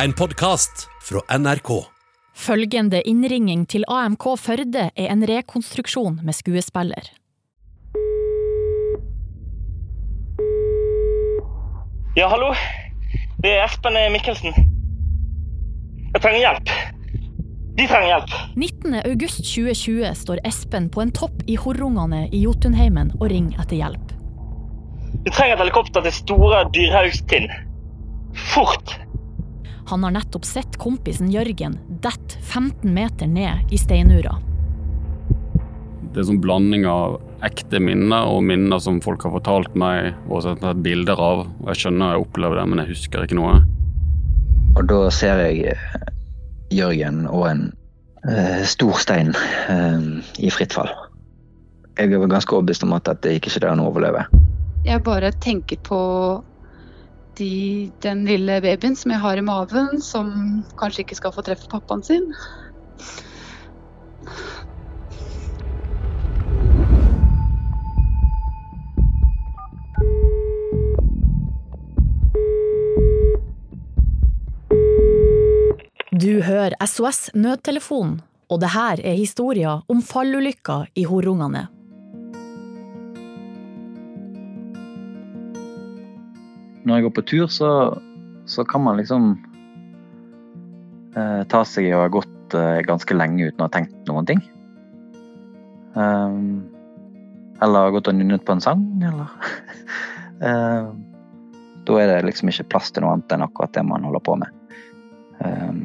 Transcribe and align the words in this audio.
En 0.00 0.12
podkast 0.12 0.88
fra 1.02 1.20
NRK. 1.38 1.68
Følgende 2.34 3.02
innringing 3.04 3.66
til 3.68 3.84
AMK 3.92 4.24
Førde 4.40 4.86
er 4.96 5.10
en 5.12 5.24
rekonstruksjon 5.28 6.22
med 6.24 6.32
skuespiller. 6.32 7.10
Ja, 12.16 12.30
hallo. 12.32 12.54
Det 13.44 13.52
er 13.52 13.66
Espen 13.66 14.00
Mikkelsen. 14.16 14.56
Jeg 16.14 16.24
trenger 16.24 16.40
hjelp. 16.40 16.74
De 17.76 17.86
trenger 17.86 18.08
hjelp. 18.14 18.34
19. 18.56 18.98
august 19.04 19.44
2020 19.44 20.16
står 20.24 20.44
Espen 20.48 20.88
på 20.88 21.04
en 21.04 21.12
topp 21.12 21.44
i 21.44 21.60
Horrungane 21.60 22.30
i 22.32 22.44
Jotunheimen 22.46 23.12
og 23.20 23.28
ringer 23.28 23.60
etter 23.60 23.76
hjelp. 23.84 24.16
Vi 25.22 25.36
trenger 25.36 25.58
et 25.60 25.66
helikopter 25.66 26.08
til 26.08 26.20
Store 26.24 26.64
Dyrhaugstind. 26.72 27.52
Fort! 28.56 28.96
Han 29.90 30.04
har 30.04 30.14
nettopp 30.14 30.44
sett 30.46 30.78
kompisen 30.78 31.30
Jørgen 31.32 31.78
dette 32.02 32.38
15 32.40 32.94
meter 32.94 33.26
ned 33.26 33.72
i 33.72 33.78
steinura. 33.80 34.36
Det 36.12 36.20
er 36.20 36.24
en 36.24 36.28
sånn 36.34 36.42
blanding 36.44 36.86
av 36.86 37.18
ekte 37.42 37.80
minner 37.82 38.28
og 38.30 38.42
minner 38.46 38.82
som 38.82 39.00
folk 39.02 39.24
har 39.26 39.32
fortalt 39.34 39.76
meg 39.78 40.12
og 40.28 40.44
sett 40.44 40.64
bilder 40.84 41.18
av. 41.18 41.46
Og 41.62 41.70
Jeg 41.72 41.84
skjønner 41.84 42.12
jeg 42.14 42.26
opplever 42.26 42.60
det, 42.60 42.66
men 42.68 42.82
jeg 42.82 42.92
husker 42.92 43.24
ikke 43.24 43.38
noe. 43.40 43.62
Og 44.76 44.84
da 44.88 44.98
ser 45.12 45.40
jeg 45.46 45.72
eh, 45.72 45.86
Jørgen 46.72 47.24
og 47.28 47.46
en 47.48 47.64
eh, 48.28 48.62
stor 48.68 49.00
stein 49.00 49.34
eh, 49.72 50.06
i 50.40 50.52
fritt 50.52 50.76
fall. 50.76 50.92
Jeg 51.98 52.12
er 52.12 52.24
ganske 52.24 52.54
overbevist 52.56 52.86
om 52.86 52.94
at 52.96 53.08
dette 53.08 53.34
ikke 53.36 53.52
er 53.56 53.66
det 53.66 53.72
han 53.74 53.84
overlever. 53.84 54.30
Jeg 54.86 55.02
bare 55.04 55.32
tenker 55.44 55.78
på 55.84 55.98
de, 57.38 57.90
den 58.04 58.24
lille 58.28 58.60
babyen 58.64 58.96
som 58.98 59.14
jeg 59.14 59.22
har 59.22 59.38
i 59.38 59.44
maven, 59.44 60.00
som 60.02 60.32
kanskje 60.80 61.06
ikke 61.06 61.18
skal 61.18 61.34
få 61.34 61.44
treffe 61.46 61.70
pappaen 61.72 62.04
sin. 62.06 62.28
Du 76.22 76.42
hører 76.44 76.76
SOS 76.86 77.32
Nødtelefonen, 77.34 78.20
og 78.52 78.60
det 78.62 78.74
her 78.76 79.00
er 79.02 79.16
historien 79.18 79.82
om 79.90 80.02
fallulykka 80.04 80.84
i 80.94 81.08
Horrungane. 81.08 81.66
Når 86.82 86.98
jeg 86.98 87.06
går 87.06 87.14
på 87.16 87.24
tur, 87.30 87.46
så, 87.52 87.70
så 88.50 88.64
kan 88.68 88.82
man 88.84 88.98
liksom 88.98 89.32
eh, 91.16 91.42
ta 91.52 91.62
seg 91.68 91.88
i 91.88 91.94
å 91.94 92.02
ha 92.04 92.10
gått 92.12 92.56
eh, 92.58 92.82
ganske 92.86 93.16
lenge 93.16 93.48
uten 93.48 93.62
å 93.62 93.68
ha 93.68 93.74
tenkt 93.74 93.96
noen 94.10 94.28
ting. 94.28 94.42
Um, 95.94 96.64
eller 97.62 97.92
gått 97.94 98.08
og 98.10 98.16
nynnet 98.16 98.46
på 98.48 98.56
en 98.56 98.64
sang, 98.64 98.86
eller 99.04 99.28
um, 100.40 101.02
Da 101.82 101.96
er 101.98 102.08
det 102.08 102.28
liksom 102.28 102.48
ikke 102.48 102.68
plass 102.70 102.92
til 102.94 103.02
noe 103.02 103.16
annet 103.16 103.32
enn 103.34 103.42
akkurat 103.42 103.72
det 103.74 103.82
man 103.82 104.04
holder 104.06 104.22
på 104.22 104.36
med. 104.38 104.58
Um, 105.42 105.80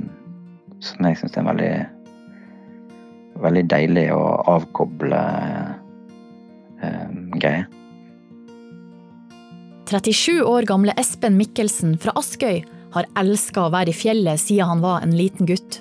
som 0.85 1.07
jeg 1.09 1.17
syns 1.17 1.37
er 1.39 1.47
veldig 1.47 1.71
veldig 3.41 3.63
deilig 3.69 4.05
å 4.13 4.21
avkoble 4.49 5.19
um, 6.81 7.17
greie. 7.37 7.65
37 9.87 10.41
år 10.43 10.65
gamle 10.67 10.91
Espen 10.99 11.37
Mikkelsen 11.39 11.93
fra 12.01 12.11
Askøy 12.19 12.57
har 12.91 13.05
elska 13.15 13.61
å 13.63 13.71
være 13.71 13.93
i 13.93 13.95
fjellet 13.95 14.41
siden 14.41 14.67
han 14.67 14.81
var 14.83 15.05
en 15.05 15.13
liten 15.15 15.47
gutt. 15.47 15.77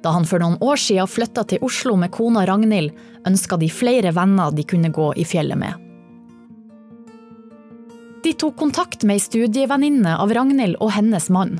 Da 0.00 0.14
han 0.14 0.24
for 0.24 0.40
noen 0.40 0.56
år 0.64 0.80
siden 0.80 1.10
flytta 1.10 1.44
til 1.50 1.60
Oslo 1.66 1.92
med 2.00 2.12
kona 2.14 2.46
Ragnhild, 2.48 2.94
ønska 3.28 3.58
de 3.60 3.68
flere 3.68 4.14
venner 4.16 4.54
de 4.56 4.64
kunne 4.64 4.88
gå 4.94 5.10
i 5.20 5.26
fjellet 5.28 5.60
med. 5.60 5.76
De 8.24 8.32
tok 8.32 8.56
kontakt 8.56 9.04
med 9.04 9.18
ei 9.18 9.26
studievenninne 9.26 10.16
av 10.16 10.32
Ragnhild 10.32 10.80
og 10.80 10.94
hennes 10.96 11.28
mann. 11.28 11.58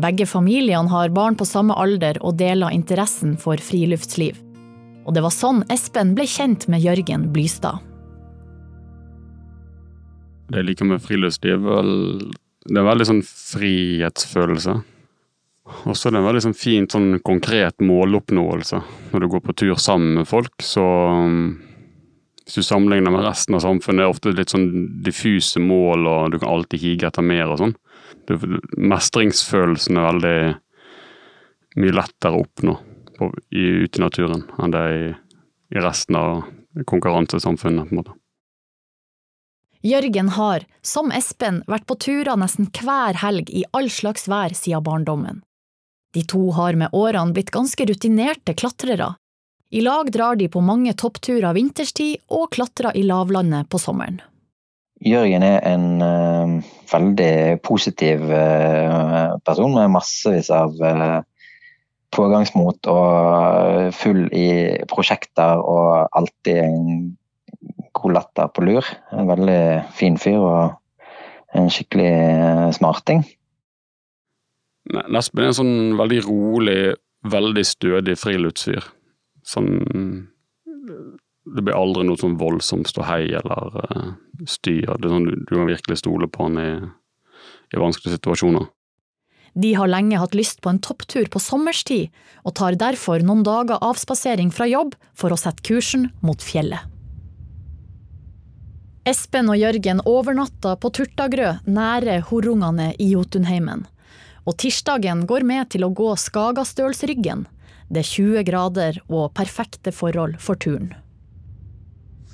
Begge 0.00 0.24
familiene 0.24 0.88
har 0.88 1.12
barn 1.12 1.36
på 1.36 1.44
samme 1.44 1.76
alder 1.76 2.22
og 2.24 2.38
deler 2.40 2.72
interessen 2.72 3.36
for 3.36 3.60
friluftsliv. 3.60 4.40
Og 5.04 5.12
det 5.12 5.28
var 5.28 5.34
sånn 5.34 5.60
Espen 5.68 6.16
ble 6.16 6.24
kjent 6.24 6.70
med 6.72 6.80
Jørgen 6.80 7.28
Blystad. 7.34 7.91
Det 10.52 10.60
jeg 10.60 10.68
liker 10.68 10.88
med 10.90 11.00
friluftsliv, 11.02 11.64
det 12.68 12.78
er 12.78 12.86
veldig 12.86 13.06
sånn 13.08 13.22
frihetsfølelse. 13.26 14.74
Og 15.86 15.94
så 15.96 16.08
er 16.08 16.14
det 16.16 16.20
en 16.20 16.26
veldig 16.26 16.42
sånn 16.44 16.56
fin, 16.58 16.86
sånn 16.90 17.12
konkret 17.24 17.80
måloppnåelse. 17.82 18.80
Når 19.12 19.22
du 19.24 19.28
går 19.32 19.42
på 19.46 19.54
tur 19.62 19.78
sammen 19.80 20.18
med 20.20 20.28
folk, 20.28 20.52
så 20.62 20.82
um, 21.22 21.60
Hvis 22.42 22.56
du 22.58 22.62
sammenligner 22.66 23.12
med 23.14 23.22
resten 23.22 23.54
av 23.54 23.62
samfunnet, 23.62 24.00
er 24.02 24.08
det 24.08 24.10
ofte 24.16 24.32
litt 24.34 24.50
sånn 24.50 25.02
diffuse 25.06 25.60
mål, 25.62 26.06
og 26.10 26.32
du 26.32 26.40
kan 26.42 26.50
alltid 26.50 26.82
hige 26.82 27.06
etter 27.06 27.22
mer 27.22 27.46
og 27.54 27.60
sånn. 27.60 27.74
Det- 28.26 28.40
Mestringsfølelsen 28.76 29.96
er 29.96 30.08
veldig 30.08 30.56
mye 31.78 31.94
lettere 31.94 32.34
å 32.34 32.42
oppnå 32.42 32.74
på, 33.16 33.30
ute 33.54 34.00
i 34.00 34.02
naturen 34.02 34.42
enn 34.58 34.74
det 34.74 34.80
er 34.82 34.96
i, 34.98 35.14
i 35.78 35.84
resten 35.86 36.18
av 36.18 36.42
konkurransesamfunnet. 36.84 37.88
på 37.88 37.94
en 37.94 38.02
måte. 38.02 38.18
Jørgen 39.82 40.28
har, 40.36 40.62
som 40.82 41.10
Espen, 41.10 41.62
vært 41.66 41.88
på 41.90 41.96
turer 41.98 42.38
nesten 42.38 42.68
hver 42.70 43.18
helg 43.18 43.50
i 43.50 43.64
all 43.74 43.90
slags 43.90 44.28
vær 44.30 44.54
siden 44.54 44.84
barndommen. 44.86 45.40
De 46.14 46.22
to 46.28 46.52
har 46.54 46.76
med 46.78 46.94
årene 46.94 47.34
blitt 47.34 47.50
ganske 47.50 47.86
rutinerte 47.88 48.54
klatrere. 48.54 49.14
I 49.72 49.80
lag 49.80 50.10
drar 50.12 50.36
de 50.36 50.46
på 50.52 50.60
mange 50.62 50.92
toppturer 50.94 51.56
vinterstid 51.56 52.20
og 52.30 52.50
klatrer 52.54 52.94
i 52.94 53.02
lavlandet 53.08 53.70
på 53.72 53.80
sommeren. 53.80 54.20
Jørgen 55.02 55.42
er 55.42 55.64
en 55.66 55.86
uh, 55.98 56.72
veldig 56.92 57.58
positiv 57.66 58.22
uh, 58.28 59.34
person 59.42 59.72
med 59.74 59.90
massevis 59.96 60.52
av 60.54 60.76
uh, 60.78 61.24
pågangsmot 62.14 62.86
og 62.92 63.90
full 63.96 64.28
i 64.36 64.78
prosjekter 64.92 65.58
og 65.58 66.12
alltid 66.12 66.60
en 66.68 66.86
latter 68.10 68.50
på 68.50 68.64
lur. 68.66 68.86
En 69.14 69.28
veldig 69.30 69.60
fin 69.94 70.18
fyr 70.18 70.40
og 70.40 71.54
en 71.54 71.70
skikkelig 71.70 72.10
eh, 72.10 72.68
smarting. 72.74 73.22
Ne- 74.92 75.06
Nespen 75.14 75.44
er 75.44 75.52
en 75.52 75.58
sånn 75.60 75.76
veldig 76.00 76.20
rolig, 76.26 76.94
veldig 77.30 77.64
stødig 77.68 78.18
friluftsfyr. 78.18 78.88
Sånn 79.46 80.28
Det 81.42 81.62
blir 81.66 81.74
aldri 81.74 82.04
noe 82.06 82.18
sånn 82.18 82.36
voldsomt 82.38 82.86
ståhei 82.86 83.32
eller 83.34 83.74
uh, 83.74 84.12
styr. 84.46 84.86
Det 84.86 85.08
er 85.08 85.10
sånn, 85.10 85.24
du, 85.26 85.34
du 85.42 85.56
kan 85.56 85.66
virkelig 85.66 85.98
stole 85.98 86.28
på 86.30 86.46
han 86.46 86.58
i, 86.62 86.68
i 87.74 87.80
vanskelige 87.82 88.14
situasjoner. 88.14 88.68
De 89.58 89.72
har 89.74 89.90
lenge 89.90 90.20
hatt 90.22 90.36
lyst 90.38 90.62
på 90.62 90.70
en 90.70 90.78
topptur 90.80 91.26
på 91.28 91.42
sommerstid, 91.42 92.14
og 92.46 92.54
tar 92.56 92.78
derfor 92.78 93.20
noen 93.26 93.42
dager 93.44 93.82
avspasering 93.84 94.54
fra 94.54 94.70
jobb 94.70 94.94
for 95.18 95.34
å 95.34 95.40
sette 95.40 95.66
kursen 95.66 96.08
mot 96.22 96.40
fjellet. 96.40 96.86
Espen 99.02 99.48
og 99.50 99.58
Jørgen 99.58 99.98
overnatta 100.06 100.76
på 100.78 100.90
Turtagrø 100.94 101.56
nære 101.66 102.20
horungene 102.28 102.92
i 103.02 103.08
Jotunheimen. 103.16 103.80
Og 104.46 104.54
tirsdagen 104.62 105.24
går 105.26 105.42
med 105.46 105.72
til 105.74 105.82
å 105.82 105.90
gå 105.90 106.12
Skagastølsryggen. 106.22 107.48
Det 107.90 108.04
er 108.04 108.08
20 108.08 108.44
grader 108.46 109.00
og 109.08 109.32
perfekte 109.34 109.90
forhold 109.90 110.36
for 110.42 110.54
turen. 110.54 110.92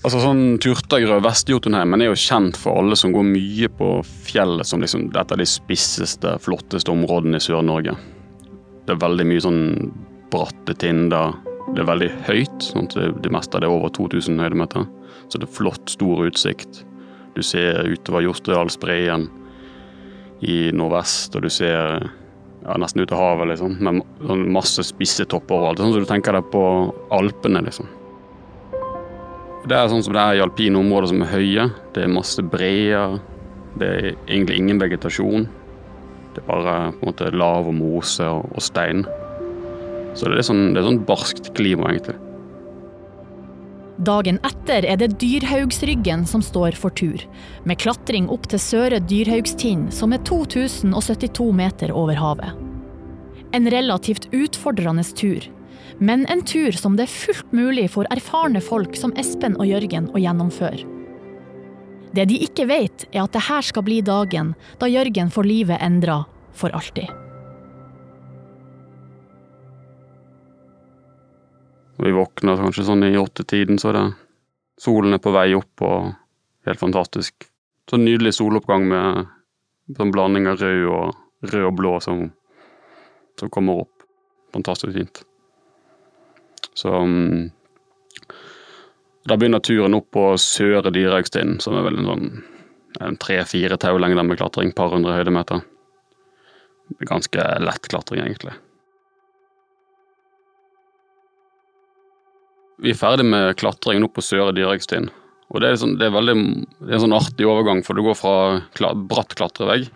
Altså 0.05 0.21
sånn 0.21 0.61
Turtagrø 0.61 1.17
Vest-Jotunheimen 1.25 2.05
er 2.05 2.13
jo 2.13 2.21
kjent 2.21 2.61
for 2.61 2.83
alle 2.83 3.01
som 3.01 3.17
går 3.17 3.25
mye 3.31 3.73
på 3.81 3.89
fjellet 4.29 4.69
som 4.69 4.85
liksom 4.85 5.09
et 5.09 5.35
av 5.35 5.41
de 5.41 5.49
spisseste, 5.49 6.37
flotteste 6.45 6.93
områdene 6.93 7.41
i 7.41 7.49
Sør-Norge. 7.49 7.97
Det 8.85 8.93
er 8.93 9.03
veldig 9.09 9.29
mye 9.33 9.47
sånn 9.49 9.65
bratte 10.29 10.77
tinder. 10.85 11.33
Det 11.73 11.81
er 11.81 11.91
veldig 11.95 12.13
høyt. 12.29 12.61
sånn 12.61 12.93
at 12.93 13.01
det, 13.01 13.11
det 13.25 13.33
meste 13.33 13.57
av 13.57 13.65
det 13.65 13.73
er 13.73 13.81
over 13.81 13.97
2000 13.97 14.45
høydemeter. 14.45 14.85
Så 15.29 15.41
det 15.41 15.49
er 15.49 15.57
flott, 15.59 15.91
stor 15.93 16.25
utsikt. 16.27 16.83
Du 17.37 17.43
ser 17.47 17.87
utover 17.87 18.25
Jostedalsbreen 18.27 19.29
i 20.47 20.71
nordvest, 20.75 21.37
og 21.37 21.45
du 21.45 21.51
ser 21.53 22.03
ja, 22.65 22.77
nesten 22.81 23.03
ut 23.03 23.11
til 23.11 23.19
havet, 23.19 23.53
liksom. 23.53 23.77
Med 23.85 24.03
sånn 24.27 24.45
masse 24.55 24.85
spisse 24.87 25.27
topper 25.31 25.59
overalt. 25.59 25.83
Sånn 25.83 25.95
som 25.95 26.05
du 26.05 26.11
tenker 26.11 26.37
deg 26.37 26.51
på 26.53 26.65
Alpene, 27.15 27.63
liksom. 27.67 27.89
Det 29.69 29.77
er 29.77 29.91
sånn 29.93 30.05
som 30.05 30.15
det 30.17 30.23
er 30.23 30.39
i 30.39 30.43
alpine 30.43 30.81
områder 30.81 31.11
som 31.11 31.23
er 31.25 31.33
høye. 31.33 31.67
Det 31.95 32.05
er 32.05 32.13
masse 32.13 32.43
breer. 32.55 33.19
Det 33.79 33.89
er 33.89 34.07
egentlig 34.15 34.63
ingen 34.63 34.81
vegetasjon. 34.81 35.49
Det 36.35 36.43
er 36.43 36.49
bare 36.49 36.77
på 36.95 37.03
en 37.03 37.11
måte 37.11 37.33
lav 37.35 37.69
og 37.69 37.77
mose 37.77 38.25
og, 38.25 38.49
og 38.55 38.65
stein. 38.65 39.05
Så 40.17 40.31
det 40.31 40.41
er 40.41 40.49
sånn, 40.49 40.73
det 40.73 40.81
er 40.81 40.89
sånn 40.89 41.05
barskt 41.09 41.53
klima, 41.59 41.91
egentlig. 41.93 42.17
Dagen 43.99 44.37
etter 44.47 44.85
er 44.87 44.99
det 45.01 45.17
Dyrhaugsryggen 45.19 46.23
som 46.31 46.43
står 46.45 46.77
for 46.79 46.95
tur, 46.95 47.19
med 47.67 47.81
klatring 47.83 48.29
opp 48.31 48.47
til 48.47 48.61
Søre 48.63 49.01
Dyrhaugstind, 49.03 49.89
som 49.95 50.15
er 50.15 50.23
2072 50.29 51.49
meter 51.59 51.91
over 51.91 52.15
havet. 52.15 52.55
En 53.51 53.67
relativt 53.75 54.29
utfordrende 54.31 55.03
tur, 55.19 55.43
men 55.99 56.29
en 56.31 56.45
tur 56.47 56.79
som 56.79 56.95
det 56.95 57.09
er 57.09 57.17
fullt 57.17 57.51
mulig 57.51 57.89
for 57.97 58.07
erfarne 58.15 58.63
folk 58.63 58.95
som 58.95 59.15
Espen 59.19 59.59
og 59.59 59.67
Jørgen 59.67 60.13
å 60.15 60.23
gjennomføre. 60.23 60.87
Det 62.15 62.31
de 62.31 62.39
ikke 62.47 62.69
vet, 62.71 63.09
er 63.11 63.27
at 63.27 63.35
det 63.35 63.49
her 63.51 63.67
skal 63.67 63.85
bli 63.85 63.99
dagen 64.07 64.55
da 64.79 64.87
Jørgen 64.87 65.35
får 65.35 65.51
livet 65.51 65.83
endra 65.83 66.23
for 66.55 66.71
alltid. 66.71 67.11
Vi 71.99 72.15
våkner 72.15 72.61
kanskje 72.61 72.87
sånn 72.87 73.03
i 73.09 73.17
åttetiden, 73.19 73.79
så 73.83 73.91
er 73.91 73.97
det 73.99 74.07
solen 74.79 75.17
er 75.17 75.23
på 75.23 75.33
vei 75.35 75.51
opp 75.59 75.83
og 75.83 76.13
helt 76.69 76.81
fantastisk. 76.81 77.49
Så 77.91 77.99
nydelig 77.99 78.37
soloppgang 78.37 78.85
med 78.87 79.27
sånn 79.97 80.13
blanding 80.15 80.47
av 80.51 80.61
rød 80.63 80.85
og, 80.93 81.17
rød 81.49 81.65
og 81.71 81.75
blå 81.79 81.95
som, 82.05 82.29
som 83.41 83.51
kommer 83.51 83.83
opp. 83.83 84.05
Fantastisk 84.55 84.95
fint. 84.95 85.23
Så 86.79 86.93
um, 86.95 87.49
Da 89.29 89.37
begynner 89.37 89.61
turen 89.61 89.97
opp 89.99 90.13
på 90.15 90.29
Søre 90.41 90.93
Dyrehaugstind, 90.95 91.59
som 91.65 91.75
er 91.77 91.85
vel 91.89 91.99
en 91.99 92.13
sånn 92.13 93.19
tre-fire 93.21 93.77
taulengder 93.81 94.25
med 94.25 94.39
klatring, 94.39 94.71
par 94.73 94.95
hundre 94.95 95.19
høydemeter. 95.19 95.61
Ganske 97.11 97.45
lett 97.61 97.91
klatring, 97.91 98.23
egentlig. 98.25 98.55
Vi 102.79 102.93
er 102.93 102.99
ferdig 102.99 103.27
med 103.27 103.57
klatringen 103.59 104.07
opp 104.07 104.15
på 104.19 104.23
Søre 104.23 104.53
Dyrhaugstind. 104.55 105.11
Og 105.49 105.63
det 105.63 105.71
er, 105.71 105.79
sånn, 105.81 105.97
det 105.99 106.07
er, 106.07 106.13
veldig, 106.15 106.35
det 106.83 106.91
er 106.91 106.99
en 106.99 107.07
sånn 107.07 107.17
artig 107.17 107.47
overgang, 107.49 107.81
for 107.83 107.97
du 107.97 108.05
går 108.05 108.19
fra 108.19 108.35
kla, 108.77 108.93
bratt 108.93 109.33
klatrevegg 109.39 109.89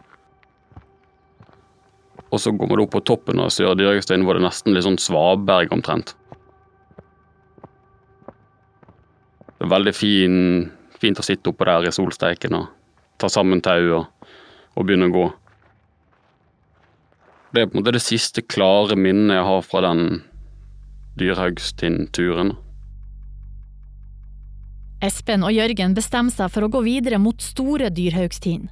og 2.32 2.40
så 2.40 2.52
går 2.56 2.70
man 2.70 2.80
opp 2.80 2.94
på 2.94 3.02
toppen 3.04 3.40
av 3.44 3.50
Søre 3.52 3.76
Dyrhaugstind, 3.76 4.24
hvor 4.24 4.36
det 4.38 4.40
er 4.40 4.48
nesten 4.48 4.72
litt 4.72 4.86
sånn 4.86 5.00
svaberg 5.00 5.72
omtrent. 5.74 6.14
Det 9.52 9.66
er 9.66 9.72
veldig 9.74 9.92
fin, 9.94 10.38
fint 10.98 11.20
å 11.20 11.26
sitte 11.26 11.52
oppå 11.52 11.68
der 11.68 11.90
i 11.90 11.92
solsteiken 11.92 12.56
og 12.56 12.70
ta 13.20 13.28
sammen 13.30 13.60
tau 13.62 13.84
og, 13.98 14.30
og, 14.72 14.86
begynne 14.88 15.10
å 15.10 15.14
gå. 15.14 15.26
Det 17.52 17.60
er 17.60 17.68
på 17.68 17.76
en 17.76 17.82
måte 17.82 17.94
det 17.98 18.02
siste 18.02 18.40
klare 18.48 18.96
minnet 18.96 19.36
jeg 19.36 19.48
har 19.50 19.68
fra 19.68 19.84
den 19.84 20.22
Dyrhaugstind-turen. 21.20 22.56
Espen 25.02 25.42
og 25.42 25.50
Jørgen 25.50 25.96
bestemmer 25.98 26.30
seg 26.30 26.52
for 26.54 26.62
å 26.62 26.70
gå 26.70 26.84
videre 26.86 27.18
mot 27.18 27.42
Store 27.42 27.90
Dyrhaugstind. 27.90 28.68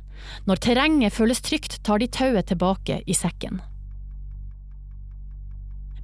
Når 0.47 0.61
terrenget 0.62 1.17
føles 1.17 1.43
trygt, 1.43 1.81
tar 1.82 1.99
de 1.99 2.06
tauet 2.06 2.47
tilbake 2.47 3.00
i 3.03 3.17
sekken. 3.17 3.59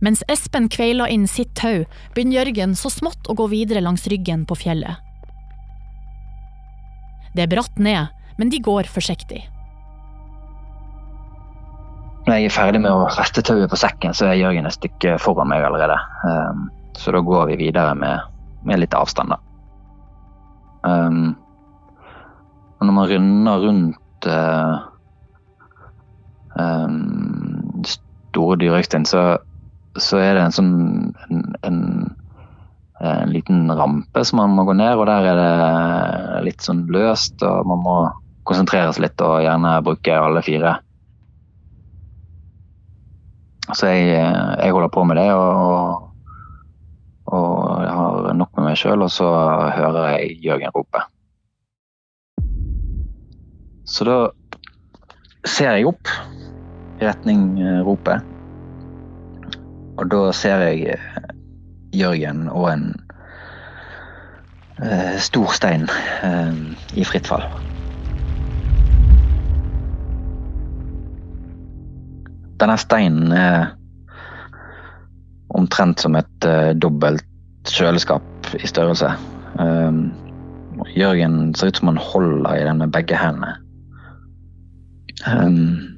Mens 0.03 0.25
Espen 0.29 0.67
kveiler 0.73 1.13
inn 1.15 1.29
sitt 1.31 1.55
tau, 1.57 1.85
begynner 2.17 2.43
Jørgen 2.43 2.75
så 2.77 2.91
smått 2.93 3.31
å 3.31 3.37
gå 3.39 3.47
videre 3.55 3.85
langs 3.85 4.09
ryggen 4.11 4.43
på 4.49 4.59
fjellet. 4.67 4.99
Det 7.37 7.47
er 7.47 7.53
bratt 7.53 7.79
ned, 7.79 8.11
men 8.37 8.51
de 8.51 8.61
går 8.65 8.91
forsiktig. 8.91 9.45
Når 12.27 12.41
jeg 12.41 12.49
er 12.49 12.57
ferdig 12.57 12.83
med 12.83 12.91
å 12.91 13.07
feste 13.15 13.45
tauet 13.47 13.71
på 13.71 13.79
sekken, 13.79 14.17
så 14.17 14.27
er 14.33 14.41
Jørgen 14.41 14.67
et 14.67 14.75
stykke 14.75 15.21
foran 15.23 15.53
meg 15.53 15.63
allerede. 15.63 16.01
Um, 16.27 16.67
så 16.99 17.15
da 17.15 17.23
går 17.23 17.53
vi 17.53 17.61
videre 17.69 17.95
med, 17.95 18.25
med 18.67 18.83
litt 18.83 18.97
avstand, 18.97 19.31
da. 19.31 19.46
Um, 20.85 21.37
når 22.81 22.93
man 22.93 23.09
runder 23.11 23.63
rundt 23.65 24.29
uh, 24.29 24.77
um, 26.61 27.85
Store 27.87 28.59
Dyrøystein, 28.61 29.07
så 29.09 29.39
så 30.01 30.21
er 30.21 30.37
det 30.37 30.45
en 30.45 30.55
sånn 30.55 30.73
en, 31.27 31.43
en, 31.67 31.81
en, 33.01 33.33
liten 33.33 33.71
rampe 33.73 34.25
som 34.25 34.41
man 34.43 34.57
må 34.57 34.67
gå 34.69 34.77
ned, 34.77 34.97
og 34.99 35.07
der 35.09 35.29
er 35.31 35.41
det 35.41 36.43
litt 36.51 36.65
sånn 36.65 36.85
løst. 36.93 37.41
og 37.45 37.69
Man 37.69 37.83
må 37.85 37.97
konsentrere 38.49 38.93
seg 38.95 39.07
litt 39.07 39.25
og 39.25 39.41
gjerne 39.45 39.79
bruke 39.87 40.19
alle 40.21 40.43
fire. 40.47 40.77
Så 43.75 43.91
jeg, 43.91 44.13
jeg 44.15 44.75
holder 44.75 44.93
på 44.95 45.03
med 45.09 45.19
det 45.19 45.31
og, 45.35 46.05
og 47.35 47.55
jeg 47.83 47.95
har 47.99 48.37
nok 48.39 48.56
meg 48.77 48.83
sjøl, 48.83 49.03
og 49.07 49.11
så 49.11 49.27
hører 49.73 50.19
jeg 50.19 50.37
Jørgen 50.45 50.75
rope. 50.75 51.01
Så 53.87 54.05
da 54.05 54.17
ser 55.47 55.79
jeg 55.79 55.87
opp 55.89 56.11
i 57.01 57.07
retning 57.07 57.57
eh, 57.63 57.81
ropet. 57.87 58.21
Og 59.97 60.11
da 60.13 60.33
ser 60.37 60.65
jeg 60.67 60.97
eh, 60.97 61.21
Jørgen 61.97 62.51
og 62.51 62.69
en 62.73 62.85
eh, 64.83 65.17
stor 65.23 65.55
stein 65.57 65.89
eh, 66.27 66.53
i 66.99 67.07
fritt 67.07 67.31
fall. 67.31 67.47
Denne 72.61 72.77
steinen 72.81 73.33
er 73.37 73.71
omtrent 75.57 76.03
som 76.03 76.17
et 76.19 76.49
eh, 76.49 76.75
dobbelt 76.77 77.25
kjøleskap 77.71 78.36
i 78.55 78.67
størrelse. 78.67 79.11
Um, 79.59 80.13
Jørgen 80.97 81.55
ser 81.55 81.71
ut 81.71 81.77
som 81.81 81.89
han 81.89 82.01
holder 82.01 82.55
i 82.55 82.65
den 82.67 82.79
med 82.79 82.93
begge 82.93 83.17
hendene. 83.19 83.57
Um, 85.27 85.97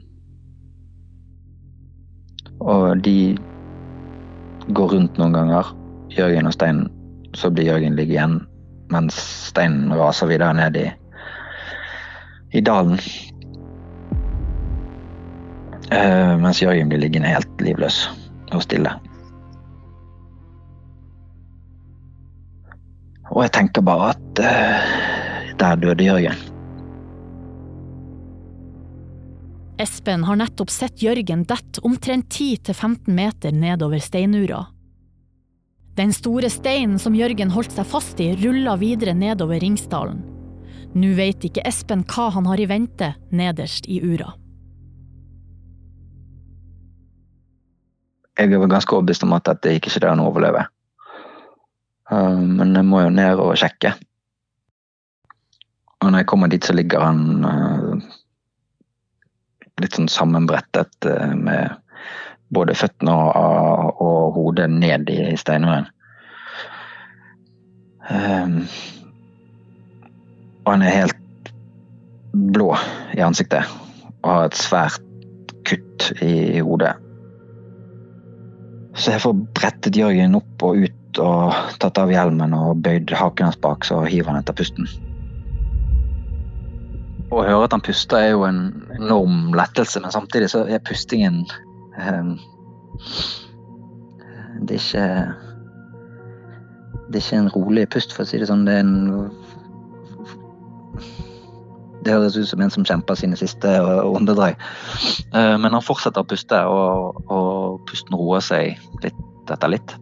og 2.61 3.05
de 3.05 3.37
går 4.75 4.95
rundt 4.95 5.19
noen 5.19 5.35
ganger. 5.35 5.75
Jørgen 6.15 6.49
og 6.49 6.55
steinen. 6.57 6.87
Så 7.37 7.51
blir 7.51 7.69
Jørgen 7.69 7.97
ligge 7.99 8.17
igjen, 8.17 8.39
mens 8.93 9.19
steinen 9.51 9.93
raser 9.93 10.31
videre 10.31 10.55
ned 10.57 10.79
i, 10.81 10.87
i 12.57 12.63
dalen. 12.65 12.97
Uh, 15.89 16.35
mens 16.41 16.63
Jørgen 16.63 16.89
blir 16.89 17.03
liggende 17.03 17.29
helt 17.29 17.63
livløs 17.65 18.07
og 18.53 18.65
stille. 18.65 18.95
Og 23.35 23.43
jeg 23.45 23.55
tenker 23.57 23.85
bare 23.85 24.13
at 24.15 24.41
uh, 24.43 24.95
der 25.59 25.83
døde 25.83 26.07
Jørgen. 26.07 26.47
Espen 29.79 30.25
har 30.27 30.39
nettopp 30.41 30.73
sett 30.75 31.03
Jørgen 31.05 31.45
dette 31.47 31.83
omtrent 31.87 32.35
10-15 32.35 33.13
meter 33.15 33.55
nedover 33.55 34.03
steinura. 34.03 34.65
Den 35.99 36.13
store 36.15 36.51
steinen 36.51 36.99
som 37.03 37.15
Jørgen 37.15 37.51
holdt 37.51 37.75
seg 37.75 37.87
fast 37.91 38.21
i, 38.23 38.33
rulla 38.39 38.77
videre 38.79 39.15
nedover 39.19 39.59
Ringsdalen. 39.63 40.21
Nå 40.99 41.13
vet 41.19 41.45
ikke 41.47 41.65
Espen 41.69 42.05
hva 42.09 42.29
han 42.35 42.47
har 42.49 42.59
i 42.59 42.67
vente 42.71 43.13
nederst 43.35 43.87
i 43.91 44.01
ura. 44.03 44.33
Jeg 48.39 48.55
er 48.55 48.71
ganske 48.71 48.95
overbevist 48.95 49.27
om 49.27 49.35
at 49.35 49.47
dette 49.51 49.75
gikk 49.75 49.91
ikke 49.91 50.05
det 50.05 50.13
han 50.13 50.23
overlever. 50.23 50.67
overleve. 50.67 50.78
Men 52.11 52.77
jeg 52.77 52.87
må 52.89 53.03
jo 53.05 53.11
ned 53.13 53.41
og 53.43 53.57
sjekke. 53.61 53.93
Og 55.99 56.11
når 56.11 56.23
jeg 56.23 56.29
kommer 56.31 56.49
dit, 56.49 56.65
så 56.65 56.73
ligger 56.77 57.05
han 57.05 57.45
uh, 57.45 57.99
litt 59.83 59.99
sånn 59.99 60.11
sammenbrettet 60.11 61.07
eh, 61.07 61.35
med 61.39 61.75
både 62.55 62.75
føttene 62.79 63.13
og, 63.13 64.01
og 64.03 64.37
hodet 64.39 64.69
ned 64.73 65.11
i 65.13 65.37
steinmuren. 65.39 65.89
Um, 68.09 68.63
og 70.65 70.71
han 70.73 70.85
er 70.87 70.95
helt 70.95 71.53
blå 72.33 72.71
i 73.17 73.21
ansiktet 73.25 73.69
og 74.23 74.31
har 74.31 74.49
et 74.49 74.59
svært 74.59 75.53
kutt 75.69 76.09
i 76.25 76.63
hodet. 76.65 76.95
Så 78.99 79.13
jeg 79.15 79.23
får 79.23 79.43
brettet 79.55 79.99
Jørgen 79.99 80.39
opp 80.41 80.65
og 80.67 80.89
ut 80.89 80.97
og 81.23 81.55
tatt 81.83 81.99
av 82.01 82.11
hjelmen 82.13 82.55
og 82.57 82.81
bøyd 82.85 83.13
haken 83.17 83.51
hans 83.51 83.61
bak, 83.63 83.87
så 83.87 84.01
hiver 84.07 84.33
han 84.33 84.41
etter 84.41 84.57
pusten. 84.57 84.89
Å 87.29 87.43
høre 87.45 87.67
at 87.67 87.75
han 87.77 87.85
puster 87.85 88.23
er 88.23 88.31
jo 88.33 88.47
en 88.49 88.63
enorm 88.97 89.53
lettelse, 89.57 90.01
men 90.01 90.15
samtidig 90.15 90.49
så 90.55 90.63
er 90.65 90.81
pustingen 90.85 91.43
um, 92.01 92.39
Det 94.65 94.79
er 94.79 94.81
ikke 94.81 95.05
Det 97.09 97.21
er 97.21 97.27
ikke 97.27 97.43
en 97.43 97.53
rolig 97.53 97.85
pust, 97.93 98.17
for 98.17 98.25
å 98.25 98.29
si 98.29 98.41
det 98.41 98.49
sånn. 98.49 98.65
Det 98.69 98.79
er 98.79 98.85
en 98.87 99.29
Det 102.05 102.15
høres 102.15 102.39
ut 102.39 102.49
som 102.49 102.65
en 102.65 102.73
som 102.73 102.87
kjemper 102.89 103.19
sine 103.21 103.37
siste 103.37 103.77
åndedrag. 104.09 104.57
Uh, 105.35 105.57
men 105.61 105.75
han 105.75 105.85
fortsetter 105.85 106.25
å 106.25 106.29
puste, 106.29 106.65
og, 106.65 107.21
og 107.29 107.83
pusten 107.91 108.17
roer 108.17 108.45
seg 108.45 108.79
litt 109.05 109.25
etter 109.53 109.77
litt. 109.77 109.99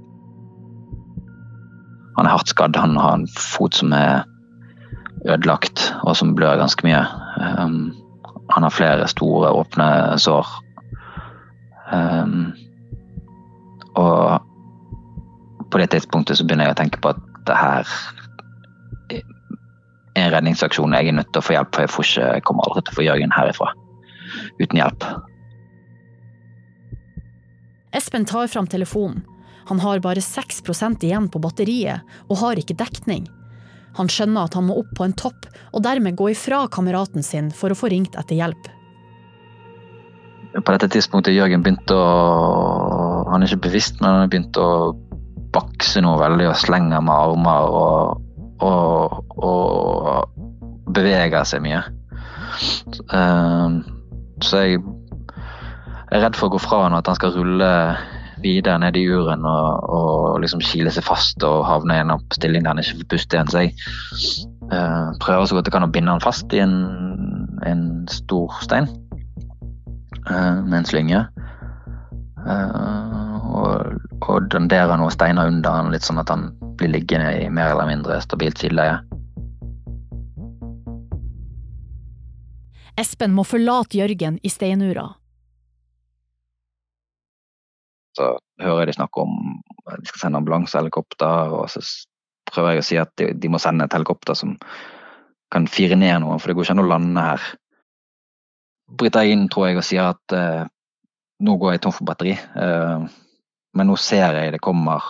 Han 2.17 2.27
er 2.27 2.33
hardt 2.33 2.49
skadd. 2.49 2.77
Han 2.77 2.97
har 2.97 3.15
en 3.15 3.29
fot 3.29 3.75
som 3.75 3.93
er 3.93 4.25
ødelagt, 5.29 5.95
og 6.03 6.17
som 6.17 6.35
blør 6.37 6.61
ganske 6.61 6.87
mye. 6.87 7.03
Um, 7.41 7.95
han 8.55 8.63
har 8.63 8.71
flere 8.71 9.09
store, 9.09 9.53
åpne 9.53 10.19
sår. 10.23 10.47
Um, 11.93 12.53
og 13.97 14.41
på 15.71 15.79
det 15.79 15.91
tidspunktet 15.91 16.39
så 16.39 16.47
begynner 16.47 16.71
jeg 16.71 16.77
å 16.77 16.81
tenke 16.83 17.01
på 17.03 17.13
at 17.13 17.23
det 17.47 17.57
her 17.59 17.95
er 19.13 20.27
en 20.27 20.33
redningsaksjon. 20.33 20.95
Jeg 20.97 21.09
er 21.09 21.19
nødt 21.19 21.33
til 21.33 21.43
å 21.43 21.47
få 21.47 21.57
hjelp, 21.57 21.75
for 21.75 21.85
jeg, 21.85 21.95
får 21.95 22.11
ikke, 22.11 22.29
jeg 22.35 22.45
kommer 22.49 22.69
aldri 22.69 22.85
til 22.85 22.95
å 22.95 22.99
få 22.99 23.07
Jørgen 23.07 23.35
herifra 23.37 23.73
uten 24.61 24.81
hjelp. 24.81 25.09
Espen 27.97 28.27
tar 28.29 28.49
fram 28.53 28.69
telefonen 28.69 29.25
han 29.69 29.81
har 29.83 30.03
bare 30.05 30.23
6% 30.23 31.05
igjen 31.05 31.27
på 31.33 31.43
batteriet, 31.43 32.07
og 32.31 32.41
har 32.43 32.61
ikke 32.61 32.79
dekning. 32.79 33.27
Han 33.97 34.11
skjønner 34.13 34.47
at 34.47 34.57
han 34.59 34.67
må 34.69 34.77
opp 34.79 34.93
på 34.97 35.07
en 35.07 35.17
topp, 35.17 35.49
og 35.73 35.83
dermed 35.85 36.19
gå 36.19 36.31
ifra 36.35 36.67
kameraten 36.73 37.25
sin 37.25 37.51
for 37.55 37.73
å 37.73 37.79
få 37.79 37.91
ringt 37.93 38.19
etter 38.19 38.39
hjelp. 38.39 38.69
På 40.57 40.73
dette 40.73 40.89
tidspunktet 40.95 41.37
Jørgen 41.37 41.65
begynte 41.65 41.97
å 41.97 42.07
Han 43.27 43.43
er 43.43 43.51
ikke 43.51 43.67
bevisst, 43.67 43.99
men 44.01 44.07
han 44.07 44.21
har 44.23 44.29
begynt 44.31 44.59
å 44.61 44.95
bakse 45.53 46.01
noe 46.05 46.21
veldig 46.21 46.47
og 46.47 46.61
slenge 46.61 47.01
med 47.03 47.11
armer 47.11 47.75
og, 47.75 48.21
og, 48.63 49.17
og 49.43 50.93
beveger 50.95 51.49
seg 51.49 51.65
mye. 51.65 51.81
Så 54.47 54.63
jeg 54.63 54.79
er 56.15 56.23
redd 56.23 56.39
for 56.39 56.47
å 56.47 56.55
gå 56.55 56.63
fra 56.63 56.85
han, 56.85 56.97
at 57.01 57.11
han 57.11 57.19
skal 57.19 57.35
rulle 57.35 57.73
videre 58.47 58.79
ned 58.83 58.97
i 58.99 59.05
uren 59.11 59.45
og, 59.47 59.89
og 59.93 60.41
liksom 60.43 60.63
kile 60.65 60.93
seg 60.95 61.07
fast 61.07 61.43
og 61.47 61.65
havne 61.69 61.97
i 61.97 62.05
en 62.05 62.15
stilling 62.35 62.65
der 62.65 62.75
han 62.75 62.83
ikke 62.83 63.01
får 63.01 63.11
puste 63.13 63.37
igjen. 63.37 63.51
Så 63.53 63.65
uh, 64.71 65.11
prøver 65.23 65.49
så 65.49 65.59
godt 65.59 65.71
jeg 65.71 65.77
kan 65.77 65.87
å 65.87 65.91
binde 65.93 66.15
han 66.15 66.25
fast 66.25 66.55
i 66.55 66.63
en, 66.65 66.77
en 67.67 67.83
stor 68.13 68.55
stein 68.65 68.89
uh, 70.31 70.63
med 70.63 70.81
en 70.83 70.89
slynge. 70.89 71.25
Uh, 72.47 73.37
og, 73.57 73.97
og 74.23 74.49
danderer 74.55 74.95
noen 75.01 75.15
steiner 75.15 75.51
under 75.51 75.81
han, 75.81 75.91
litt 75.95 76.07
sånn 76.07 76.23
at 76.23 76.31
han 76.31 76.51
blir 76.79 76.93
liggende 76.93 77.33
i 77.41 77.51
mer 77.51 77.73
eller 77.75 77.91
mindre 77.91 78.21
stabilt 78.23 78.61
sideleie. 78.63 79.01
Espen 82.97 83.35
må 83.37 83.45
forlate 83.45 83.99
Jørgen 83.99 84.39
i 84.41 84.51
steinura. 84.53 85.11
Så 88.17 88.33
hører 88.63 88.85
jeg 88.85 88.93
de 88.93 88.99
snakke 88.99 89.23
om 89.23 89.35
at 89.87 90.01
de 90.01 90.09
skal 90.11 90.25
sende 90.25 90.41
ambulansehelikopter, 90.41 91.53
og 91.59 91.69
så 91.71 91.83
prøver 92.49 92.77
jeg 92.77 92.83
å 92.83 92.87
si 92.89 92.99
at 93.01 93.13
de, 93.21 93.31
de, 93.37 93.51
må 93.53 93.61
sende 93.63 93.87
et 93.87 93.97
helikopter 93.97 94.39
som 94.39 94.57
kan 95.53 95.69
fire 95.71 95.99
ned 95.99 96.23
noen, 96.23 96.41
for 96.41 96.51
det 96.51 96.57
går 96.57 96.67
ikke 96.67 96.77
an 96.79 96.85
å 96.85 96.89
lande 96.89 97.27
her. 97.27 97.45
Bryter 98.97 99.27
jeg 99.27 99.37
inn, 99.37 99.47
tror 99.53 99.69
jeg, 99.69 99.79
og 99.79 99.87
sier 99.87 100.11
at 100.15 100.35
eh, 100.35 100.65
nå 101.47 101.59
går 101.61 101.77
jeg 101.77 101.85
tom 101.85 101.95
for 101.95 102.09
batteri. 102.09 102.35
eh, 102.35 103.07
men 103.77 103.91
nå 103.91 103.97
ser 104.01 104.39
jeg 104.39 104.55
det 104.55 104.63
kommer 104.65 105.05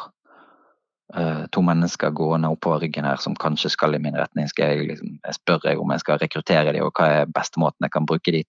eh, 1.14 1.44
to 1.54 1.62
mennesker 1.62 2.10
gående 2.16 2.50
oppover 2.50 2.82
ryggen 2.82 3.06
her 3.06 3.20
som 3.22 3.36
kanskje 3.38 3.70
skal 3.70 3.94
i 3.94 4.00
min 4.02 4.16
retning. 4.18 4.48
Skal 4.50 4.74
jeg, 4.74 4.88
liksom, 4.90 5.12
jeg 5.22 5.38
spør 5.38 5.68
jeg 5.70 5.78
om 5.78 5.92
jeg 5.94 6.02
skal 6.02 6.18
rekruttere 6.18 6.74
dem, 6.74 6.88
og 6.88 6.98
hva 6.98 7.10
er 7.20 7.30
beste 7.30 7.62
måten 7.62 7.86
jeg 7.86 7.94
kan 7.94 8.08
bruke 8.08 8.34
dem 8.34 8.48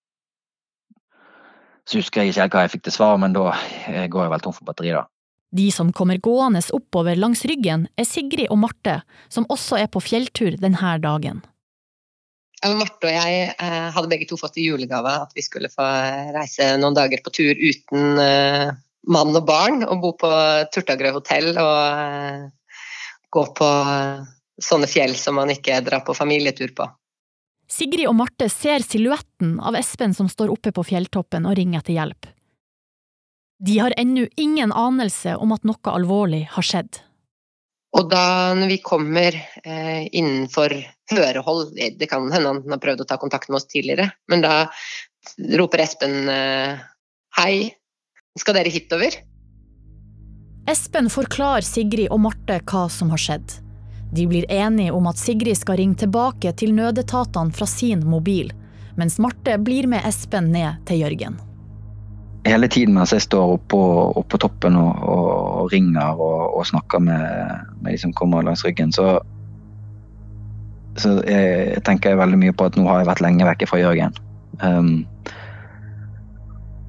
så 1.88 2.02
husker 2.02 2.22
jeg 2.22 2.34
ikke 2.34 2.44
helt 2.44 2.56
hva 2.56 2.64
jeg 2.66 2.74
fikk 2.76 2.88
til 2.88 2.96
svar, 2.98 3.20
men 3.22 3.36
da 3.36 3.52
går 4.12 4.26
jeg 4.26 4.34
vel 4.34 4.44
tom 4.44 4.56
for 4.56 4.68
batteri, 4.68 4.92
da. 4.96 5.06
De 5.56 5.70
som 5.72 5.94
kommer 5.96 6.20
gående 6.20 6.60
oppover 6.76 7.16
langs 7.16 7.46
ryggen, 7.48 7.86
er 7.96 8.08
Sigrid 8.08 8.50
og 8.52 8.60
Marte, 8.60 9.00
som 9.32 9.48
også 9.48 9.80
er 9.80 9.88
på 9.92 10.02
fjelltur 10.04 10.58
denne 10.60 10.98
dagen. 11.00 11.40
Marte 12.66 13.08
og 13.08 13.14
jeg 13.14 13.54
eh, 13.54 13.88
hadde 13.94 14.10
begge 14.12 14.28
to 14.28 14.36
fått 14.40 14.58
i 14.58 14.66
julegave 14.66 15.14
at 15.22 15.32
vi 15.38 15.46
skulle 15.46 15.70
få 15.72 15.86
reise 16.36 16.72
noen 16.82 16.98
dager 16.98 17.22
på 17.24 17.32
tur 17.38 17.54
uten 17.54 18.20
eh, 18.20 18.74
mann 19.08 19.36
og 19.38 19.46
barn, 19.48 19.86
og 19.86 20.02
bo 20.04 20.12
på 20.20 20.32
Turtagrø 20.74 21.14
hotell 21.16 21.54
og 21.54 21.80
eh, 22.02 22.48
gå 23.32 23.44
på 23.56 23.70
sånne 24.58 24.90
fjell 24.90 25.14
som 25.16 25.38
man 25.38 25.54
ikke 25.54 25.80
drar 25.86 26.04
på 26.04 26.18
familietur 26.18 26.74
på. 26.76 26.90
Sigrid 27.68 28.08
og 28.08 28.16
Marte 28.16 28.48
ser 28.52 28.84
silhuetten 28.86 29.58
av 29.60 29.76
Espen 29.76 30.14
som 30.16 30.30
står 30.32 30.54
oppe 30.54 30.72
på 30.72 30.86
fjelltoppen 30.88 31.48
og 31.50 31.58
ringer 31.60 31.84
etter 31.84 31.98
hjelp. 31.98 32.30
De 33.60 33.80
har 33.82 33.94
ennå 33.98 34.28
ingen 34.38 34.72
anelse 34.72 35.34
om 35.36 35.52
at 35.56 35.66
noe 35.68 35.92
alvorlig 35.92 36.46
har 36.54 36.66
skjedd. 36.66 37.02
Og 37.98 38.10
da 38.12 38.54
når 38.56 38.72
vi 38.72 38.78
kommer 38.86 39.36
eh, 39.36 40.06
innenfor 40.12 40.76
hørehold, 41.12 41.74
det 41.76 42.10
kan 42.12 42.28
hende 42.32 42.54
han 42.54 42.76
har 42.76 42.84
prøvd 42.84 43.04
å 43.04 43.10
ta 43.10 43.18
kontakt 43.20 43.50
med 43.50 43.60
oss 43.60 43.70
tidligere, 43.70 44.12
men 44.30 44.44
da 44.46 44.68
roper 45.58 45.84
Espen 45.84 46.30
eh, 46.32 46.78
hei, 47.40 47.56
skal 48.38 48.60
dere 48.60 48.72
hitover? 48.72 49.18
Espen 50.70 51.08
forklarer 51.12 51.66
Sigrid 51.66 52.12
og 52.12 52.22
Marte 52.28 52.60
hva 52.68 52.86
som 52.92 53.12
har 53.16 53.24
skjedd. 53.24 53.56
De 54.12 54.28
blir 54.28 54.46
enige 54.52 54.92
om 54.92 55.08
at 55.08 55.20
Sigrid 55.20 55.58
skal 55.58 55.78
ringe 55.78 56.00
tilbake 56.00 56.54
til 56.56 56.74
nødetatene 56.76 57.52
fra 57.56 57.68
sin 57.68 58.06
mobil, 58.08 58.54
mens 58.96 59.20
Marte 59.20 59.58
blir 59.60 59.88
med 59.92 60.06
Espen 60.08 60.52
ned 60.54 60.80
til 60.88 61.04
Jørgen. 61.04 61.36
Hele 62.48 62.70
tiden 62.72 62.96
mens 62.96 63.12
jeg 63.12 63.26
står 63.26 63.58
oppå, 63.58 63.80
oppå 64.22 64.40
toppen 64.40 64.78
og, 64.80 65.02
og, 65.04 65.26
og 65.62 65.74
ringer 65.74 66.16
og, 66.16 66.54
og, 66.56 66.64
snakker 66.70 67.04
med, 67.04 67.66
med 67.82 67.92
de 67.92 68.00
som 68.00 68.14
kommer 68.16 68.46
langs 68.48 68.64
ryggen, 68.64 68.94
så, 68.96 69.18
så 70.96 71.18
jeg, 71.28 71.74
jeg 71.74 71.84
tenker 71.84 72.16
veldig 72.16 72.40
mye 72.40 72.56
på 72.56 72.70
at 72.70 72.80
nå 72.80 72.88
har 72.88 73.04
jeg 73.04 73.12
vært 73.12 73.26
lenge 73.26 73.50
vekke 73.50 73.68
fra 73.68 73.82
Jørgen. 73.82 74.16
Um, 74.64 75.04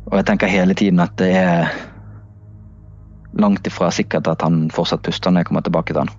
og 0.09 0.21
jeg 0.21 0.29
tenker 0.31 0.49
hele 0.49 0.79
tiden 0.79 1.03
at 1.03 1.19
det 1.21 1.33
er 1.37 1.75
langt 3.39 3.67
ifra 3.67 3.91
sikkert 3.93 4.31
at 4.31 4.41
han 4.47 4.69
fortsatt 4.73 5.03
puster 5.05 5.35
når 5.35 5.43
jeg 5.43 5.51
kommer 5.51 5.67
tilbake 5.67 5.93
til 5.93 6.07
han. 6.07 6.15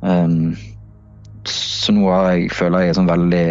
Um, 0.00 0.56
så 1.48 1.94
nå 1.94 2.06
har 2.10 2.34
jeg, 2.34 2.50
føler 2.54 2.86
jeg 2.86 2.98
sånn 2.98 3.08
veldig 3.08 3.46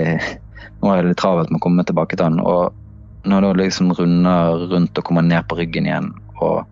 Nå 0.77 0.91
er 0.93 1.01
det 1.01 1.09
litt 1.11 1.19
travelt 1.19 1.49
med 1.49 1.57
å 1.57 1.65
komme 1.65 1.83
tilbake 1.87 2.15
til 2.15 2.27
han. 2.27 2.37
Og 2.37 3.27
når 3.27 3.43
da 3.43 3.53
liksom 3.57 3.91
runder 3.97 4.67
rundt 4.69 4.99
og 4.99 5.07
kommer 5.07 5.25
ned 5.25 5.47
på 5.49 5.57
ryggen 5.57 5.87
igjen 5.89 6.11
og 6.37 6.67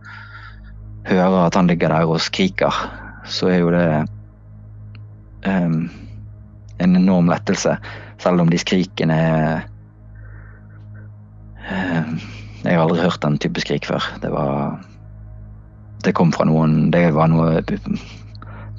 hører 1.09 1.47
at 1.47 1.57
han 1.57 1.69
ligger 1.69 1.89
der 1.89 2.05
og 2.05 2.21
skriker, 2.21 2.75
så 3.25 3.49
er 3.49 3.63
jo 3.63 3.71
det 3.73 3.87
um, 5.49 5.89
en 6.77 6.99
enorm 7.01 7.31
lettelse. 7.33 7.73
Selv 8.21 8.45
om 8.45 8.51
de 8.53 8.61
skrikene 8.61 9.17
er 9.17 9.65
um, 11.65 12.13
Jeg 12.61 12.77
har 12.77 12.85
aldri 12.85 13.01
hørt 13.01 13.21
den 13.25 13.41
type 13.41 13.61
skrik 13.65 13.89
før. 13.89 14.05
Det 14.21 14.31
var 14.33 14.79
Det 16.05 16.13
kom 16.13 16.31
fra 16.33 16.45
noen 16.45 16.91
Det 16.93 17.07
var 17.13 17.33
noe 17.33 17.65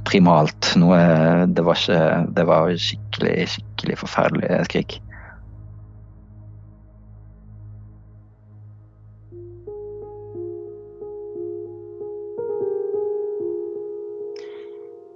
primalt. 0.06 0.72
Noe 0.80 1.00
Det 1.50 1.64
var 1.66 1.80
ikke 1.80 2.00
Det 2.36 2.46
var 2.48 2.70
skikkelig, 2.88 3.34
skikkelig 3.56 3.98
forferdelig 4.04 4.62
skrik. 4.70 5.00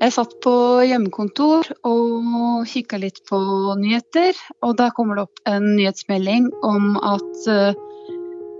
Jeg 0.00 0.14
satt 0.14 0.30
på 0.40 0.52
hjemmekontor 0.88 1.66
og 1.84 2.62
kikka 2.70 2.96
litt 3.02 3.18
på 3.28 3.36
nyheter, 3.76 4.32
og 4.64 4.78
da 4.80 4.86
kommer 4.96 5.18
det 5.18 5.26
opp 5.26 5.42
en 5.50 5.66
nyhetsmelding 5.76 6.46
om 6.64 6.94
at 7.04 7.48
eh, 7.52 7.76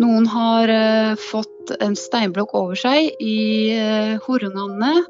noen 0.05 0.29
har 0.29 0.69
eh, 0.75 1.15
fått 1.31 1.73
en 1.81 1.97
steinblokk 1.97 2.53
over 2.61 2.77
seg 2.77 3.09
i 3.25 3.41
uh, 3.73 4.21
Horunlandet 4.27 5.09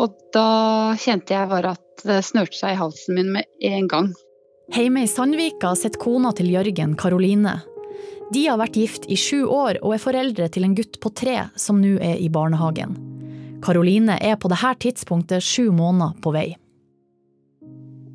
og 0.00 0.14
da 0.34 0.94
kjente 1.00 1.34
jeg 1.34 1.50
bare 1.50 1.74
at 1.76 2.04
det 2.06 2.22
snørte 2.26 2.56
seg 2.56 2.74
i 2.74 2.80
halsen 2.80 3.18
min 3.18 3.32
med 3.34 3.68
en 3.68 3.88
gang. 3.90 4.12
Hjemme 4.72 5.04
i 5.04 5.10
Sandvika 5.10 5.74
sitter 5.76 6.00
kona 6.00 6.32
til 6.36 6.48
Jørgen, 6.52 6.96
Karoline. 6.96 7.58
De 8.32 8.46
har 8.46 8.56
vært 8.56 8.78
gift 8.78 9.04
i 9.12 9.18
sju 9.20 9.44
år 9.44 9.82
og 9.82 9.96
er 9.96 10.00
foreldre 10.00 10.48
til 10.52 10.64
en 10.64 10.76
gutt 10.78 10.96
på 11.02 11.12
tre 11.12 11.36
som 11.60 11.82
nå 11.82 11.98
er 12.00 12.16
i 12.22 12.30
barnehagen. 12.32 12.96
Karoline 13.62 14.16
er 14.24 14.38
på 14.40 14.48
dette 14.50 14.72
tidspunktet 14.86 15.44
sju 15.44 15.68
måneder 15.74 16.16
på 16.24 16.32
vei. 16.34 16.48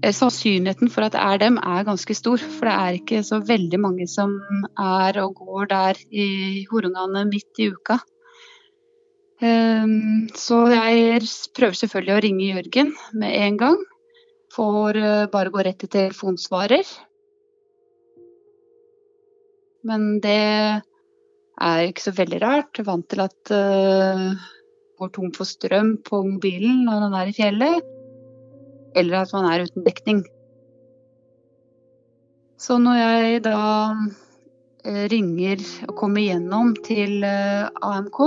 Eh, 0.02 0.14
sannsynligheten 0.14 0.92
for 0.94 1.06
at 1.06 1.16
det 1.16 1.22
er 1.22 1.40
dem, 1.42 1.58
er 1.62 1.86
ganske 1.88 2.16
stor. 2.18 2.42
For 2.42 2.70
det 2.70 2.76
er 2.76 3.00
ikke 3.00 3.24
så 3.26 3.40
veldig 3.46 3.80
mange 3.82 4.08
som 4.10 4.36
er 4.74 5.22
og 5.24 5.40
går 5.42 5.70
der 5.72 6.02
i 6.10 6.66
Horungane 6.72 7.26
midt 7.30 7.62
i 7.62 7.72
uka. 7.74 8.00
Ehm, 9.38 10.30
så 10.34 10.64
jeg 10.72 11.22
prøver 11.54 11.78
selvfølgelig 11.78 12.16
å 12.16 12.22
ringe 12.26 12.50
Jørgen 12.56 12.94
med 13.22 13.36
en 13.38 13.60
gang. 13.62 13.78
Får 14.56 14.98
eh, 14.98 15.26
bare 15.30 15.54
gå 15.54 15.66
rett 15.66 15.78
til 15.84 15.92
telefonsvarer. 15.94 16.88
Men 19.86 20.18
det 20.24 20.40
er 21.62 21.84
ikke 21.86 22.08
så 22.08 22.16
veldig 22.18 22.40
rart. 22.42 22.82
Vant 22.86 23.06
til 23.08 23.22
at 23.24 23.52
uh, 23.54 24.34
går 25.00 25.12
tom 25.16 25.30
for 25.38 25.48
strøm 25.48 25.94
på 26.04 26.20
mobilen 26.26 26.82
når 26.90 27.06
man 27.06 27.16
er 27.22 27.32
i 27.32 27.36
fjellet. 27.38 27.94
Eller 28.98 29.22
at 29.22 29.32
man 29.38 29.48
er 29.48 29.64
uten 29.64 29.86
dekning. 29.86 30.26
Så 32.60 32.82
når 32.82 33.00
jeg 33.00 33.42
da 33.48 33.62
uh, 33.96 35.04
ringer 35.14 35.64
og 35.88 35.96
kommer 36.02 36.26
gjennom 36.26 36.76
til 36.84 37.24
AMK, 37.24 38.20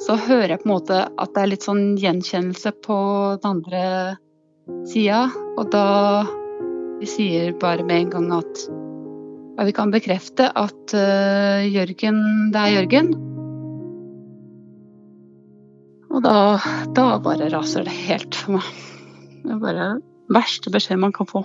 så 0.00 0.16
hører 0.16 0.54
jeg 0.54 0.62
på 0.62 0.68
en 0.68 0.74
måte 0.74 0.98
at 1.04 1.32
det 1.34 1.42
er 1.42 1.50
litt 1.52 1.66
sånn 1.66 1.84
gjenkjennelse 2.00 2.72
på 2.84 2.98
den 3.42 3.50
andre 3.50 3.82
sida. 4.88 5.26
Og 5.60 5.68
da 5.72 5.86
vi 7.00 7.08
sier 7.08 7.52
bare 7.60 7.84
med 7.86 8.06
en 8.06 8.12
gang 8.14 8.30
at 8.40 8.62
ja, 9.56 9.66
vi 9.68 9.74
kan 9.76 9.92
bekrefte 9.92 10.48
at 10.56 10.94
uh, 10.96 11.60
Jørgen, 11.68 12.22
det 12.54 12.62
er 12.62 12.76
Jørgen. 12.78 13.10
Og 16.10 16.24
da, 16.24 16.36
da 16.96 17.10
bare 17.22 17.50
raser 17.52 17.84
det 17.86 17.96
helt 18.08 18.36
for 18.36 18.56
meg. 18.56 18.70
Det 19.44 19.52
er 19.56 19.60
bare 19.62 19.90
verste 20.32 20.72
beskjed 20.72 21.00
man 21.02 21.14
kan 21.16 21.28
få. 21.28 21.44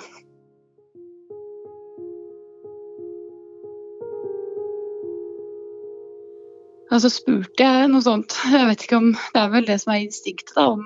Og 6.96 7.02
så 7.04 7.10
spurte 7.12 7.66
jeg 7.66 7.88
noe 7.92 8.04
sånt, 8.04 8.38
jeg 8.56 8.68
vet 8.70 8.84
ikke 8.86 9.00
om 9.02 9.10
det 9.12 9.40
er 9.42 9.50
vel 9.52 9.66
det 9.68 9.76
som 9.82 9.92
er 9.92 10.06
instinktet, 10.06 10.54
da, 10.56 10.70
om, 10.72 10.86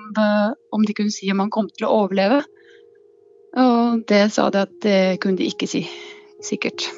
om 0.74 0.86
de 0.86 0.96
kunne 0.98 1.14
si 1.14 1.30
om 1.30 1.42
han 1.44 1.52
kom 1.54 1.68
til 1.70 1.86
å 1.86 1.92
overleve. 2.00 2.40
Og 3.60 4.02
det 4.10 4.24
sa 4.34 4.48
de 4.50 4.64
at 4.64 4.74
det 4.82 5.20
kunne 5.22 5.38
de 5.38 5.46
ikke 5.50 5.68
si. 5.70 5.84
Sikkert. 6.42 6.88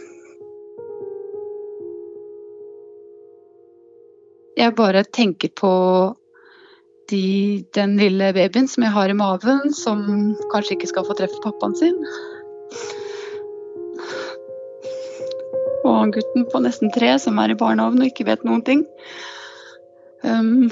Jeg 4.57 4.77
bare 4.79 5.05
tenker 5.05 5.53
på 5.61 5.73
de, 7.13 7.65
den 7.77 7.97
lille 8.01 8.33
babyen 8.37 8.69
som 8.71 8.87
jeg 8.87 8.97
har 8.97 9.13
i 9.13 9.17
maven, 9.19 9.73
som 9.77 10.05
kanskje 10.53 10.79
ikke 10.79 10.93
skal 10.93 11.09
få 11.09 11.17
treffe 11.21 11.41
pappaen 11.45 11.77
sin. 11.77 11.99
Og 15.89 16.13
gutten 16.15 16.47
på 16.51 16.63
nesten 16.63 16.93
tre 16.95 17.15
som 17.23 17.41
er 17.43 17.53
i 17.53 17.59
barnehagen 17.59 18.03
og 18.03 18.11
ikke 18.11 18.29
vet 18.29 18.45
noen 18.47 18.63
ting. 18.67 18.85
Um, 20.23 20.69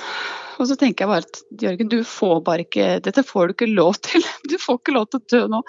og 0.61 0.69
så 0.69 0.77
tenker 0.79 1.05
jeg 1.05 1.11
bare 1.11 1.25
at 1.25 1.65
Jørgen, 1.65 1.89
du 1.91 2.05
får 2.07 2.37
bare 2.47 2.63
ikke 2.63 3.01
Dette 3.03 3.25
får 3.27 3.49
du 3.49 3.55
ikke 3.57 3.73
lov 3.73 3.99
til. 4.05 4.23
Du 4.51 4.57
får 4.61 4.79
ikke 4.81 4.95
lov 4.95 5.09
til 5.11 5.21
å 5.21 5.29
dø 5.35 5.43
nå. 5.57 5.65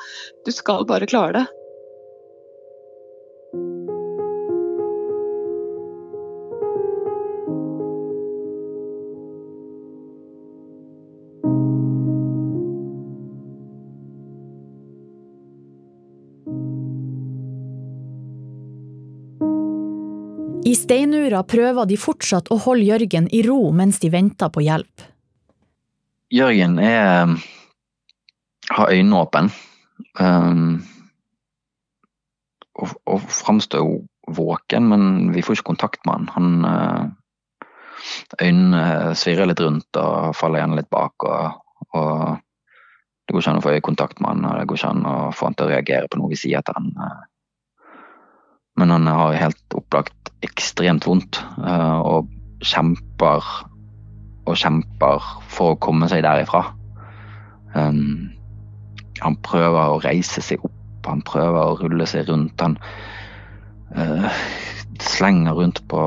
Du 0.45 0.53
skal 0.53 0.85
bare 0.89 1.09
klare 1.09 1.39
det. 1.39 1.60
I 20.65 20.75
steinura 20.77 21.41
prøver 21.47 21.87
de 21.89 21.97
fortsatt 21.97 22.51
å 22.53 22.59
holde 22.65 22.85
Jørgen 22.85 23.29
i 23.33 23.41
ro 23.47 23.71
mens 23.73 23.97
de 24.01 24.11
venter 24.13 24.51
på 24.53 24.61
hjelp. 24.65 25.07
Jørgen 26.31 26.77
er 26.79 27.33
har 28.71 28.91
øynene 28.91 29.19
åpne. 29.19 29.49
Um, 30.19 30.83
og, 32.79 32.93
og 33.05 33.25
framstår 33.31 33.83
jo 33.83 33.97
våken, 34.31 34.87
men 34.91 35.33
vi 35.35 35.43
får 35.43 35.59
ikke 35.59 35.71
kontakt 35.73 36.05
med 36.07 36.29
han. 36.29 36.29
han 36.35 36.65
uh, 36.65 38.05
øynene 38.41 39.15
svirrer 39.17 39.49
litt 39.49 39.61
rundt 39.61 39.99
og 39.99 40.35
faller 40.37 40.61
igjen 40.61 40.77
litt 40.79 40.89
bak. 40.93 41.27
Og, 41.27 41.59
og 41.97 42.37
det 43.27 43.35
går 43.35 43.43
ikke 43.43 43.53
an 43.55 43.61
å 43.61 43.65
få 43.65 43.75
øyekontakt 43.75 44.23
med 44.23 44.33
han, 44.33 44.47
og 44.47 44.59
det 44.59 44.69
går 44.69 44.81
ikke 44.81 44.93
an 44.95 45.09
å 45.09 45.17
få 45.35 45.49
han 45.49 45.59
til 45.59 45.67
å 45.67 45.73
reagere 45.73 46.11
på 46.11 46.21
noe 46.21 46.31
vi 46.31 46.39
sier 46.39 46.65
til 46.65 46.79
han. 46.79 46.91
Uh, 46.97 47.27
men 48.81 48.93
han 48.93 49.07
har 49.07 49.37
helt 49.37 49.77
opplagt 49.77 50.31
ekstremt 50.41 51.05
vondt 51.05 51.37
eh, 51.61 51.99
og 52.01 52.29
kjemper 52.65 53.45
og 54.49 54.57
kjemper 54.57 55.25
for 55.53 55.75
å 55.75 55.81
komme 55.81 56.09
seg 56.09 56.23
derifra. 56.25 56.63
Um, 57.77 58.31
han 59.21 59.37
prøver 59.45 59.93
å 59.93 59.99
reise 60.03 60.41
seg 60.43 60.63
opp, 60.65 60.77
han 61.05 61.21
prøver 61.25 61.61
å 61.61 61.77
rulle 61.79 62.07
seg 62.09 62.25
rundt. 62.29 62.61
Han 62.61 62.77
uh, 63.95 64.41
slenger 65.01 65.57
rundt 65.57 65.83
på 65.91 66.01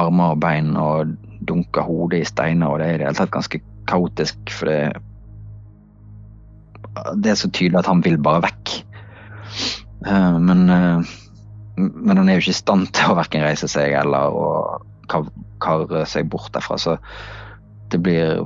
armer 0.00 0.34
og 0.36 0.42
bein 0.44 0.74
og 0.78 1.16
dunker 1.48 1.88
hodet 1.88 2.20
i 2.20 2.28
steiner. 2.28 2.68
og 2.68 2.80
Det 2.80 2.86
er 2.86 2.94
i 2.94 3.00
det 3.00 3.08
hele 3.08 3.18
tatt 3.22 3.32
ganske 3.34 3.62
kaotisk, 3.90 4.52
for 4.54 4.70
det, 4.70 4.80
det 7.24 7.32
er 7.32 7.40
så 7.40 7.48
tydelig 7.48 7.80
at 7.80 7.90
han 7.90 8.04
vil 8.04 8.20
bare 8.22 8.44
vekk. 8.44 8.76
Uh, 10.04 10.36
men 10.40 10.68
uh, 10.68 11.16
men 11.80 12.18
han 12.18 12.28
er 12.28 12.38
jo 12.38 12.44
ikke 12.44 12.54
i 12.54 12.60
stand 12.60 12.90
til 12.96 13.12
å 13.12 13.18
verken 13.18 13.44
reise 13.44 13.68
seg 13.70 13.94
eller 14.00 14.34
å 14.34 14.48
karre 15.60 16.04
seg 16.08 16.28
bort 16.30 16.52
derfra. 16.54 16.78
Så 16.80 16.96
det 17.90 18.00
blir 18.02 18.44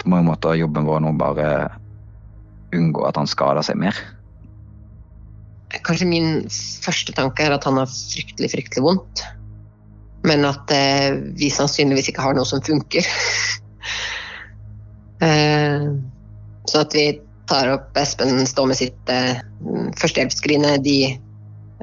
på 0.00 0.12
mange 0.12 0.28
måter 0.28 0.58
jobben 0.58 0.86
vår 0.88 1.02
nå 1.04 1.14
bare 1.20 1.48
unngå 2.74 3.06
at 3.08 3.18
han 3.20 3.30
skader 3.30 3.64
seg 3.66 3.78
mer. 3.80 3.98
Kanskje 5.84 6.06
min 6.06 6.44
første 6.84 7.14
tanke 7.16 7.44
er 7.44 7.54
at 7.56 7.66
han 7.66 7.80
har 7.80 7.90
fryktelig, 7.90 8.52
fryktelig 8.52 8.84
vondt. 8.84 9.24
Men 10.24 10.46
at 10.48 10.70
eh, 10.72 11.16
vi 11.36 11.50
sannsynligvis 11.52 12.08
ikke 12.12 12.24
har 12.24 12.36
noe 12.36 12.48
som 12.48 12.62
funker. 12.64 13.04
eh, 15.26 15.88
så 16.70 16.80
at 16.80 16.96
vi 16.96 17.08
tar 17.50 17.74
opp 17.74 17.98
Espen 18.00 18.46
står 18.48 18.70
med 18.70 18.78
sitt 18.78 19.12
eh, 19.12 19.42
førstehjelpsskrinet. 20.00 20.84
De 20.86 20.96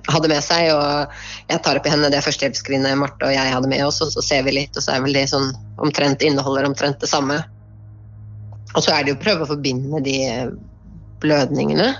hadde 0.09 0.31
med 0.31 0.43
seg. 0.45 0.71
Og 0.75 1.51
jeg 1.51 1.63
tar 1.65 1.79
opp 1.79 1.87
i 1.87 1.93
henne 1.93 2.11
det 2.13 2.23
førstehjelpsskrinet 2.25 2.99
Marte 2.99 3.29
og 3.29 3.35
jeg 3.35 3.55
hadde 3.55 3.71
med 3.71 3.85
oss, 3.85 4.01
og 4.03 4.13
så 4.15 4.25
ser 4.25 4.45
vi 4.47 4.57
litt, 4.59 4.75
og 4.75 4.85
så 4.85 4.95
er 4.95 5.05
vel 5.05 5.17
de 5.17 5.25
sånn 5.29 5.51
omtrent 5.81 6.23
inneholder 6.25 6.69
omtrent 6.69 7.01
det 7.03 7.09
samme. 7.11 7.41
Og 8.71 8.85
så 8.85 8.93
er 8.95 9.03
det 9.03 9.13
jo 9.13 9.19
å 9.19 9.23
prøve 9.25 9.45
å 9.45 9.51
forbinde 9.51 9.99
de 10.05 10.17
blødningene. 11.21 11.91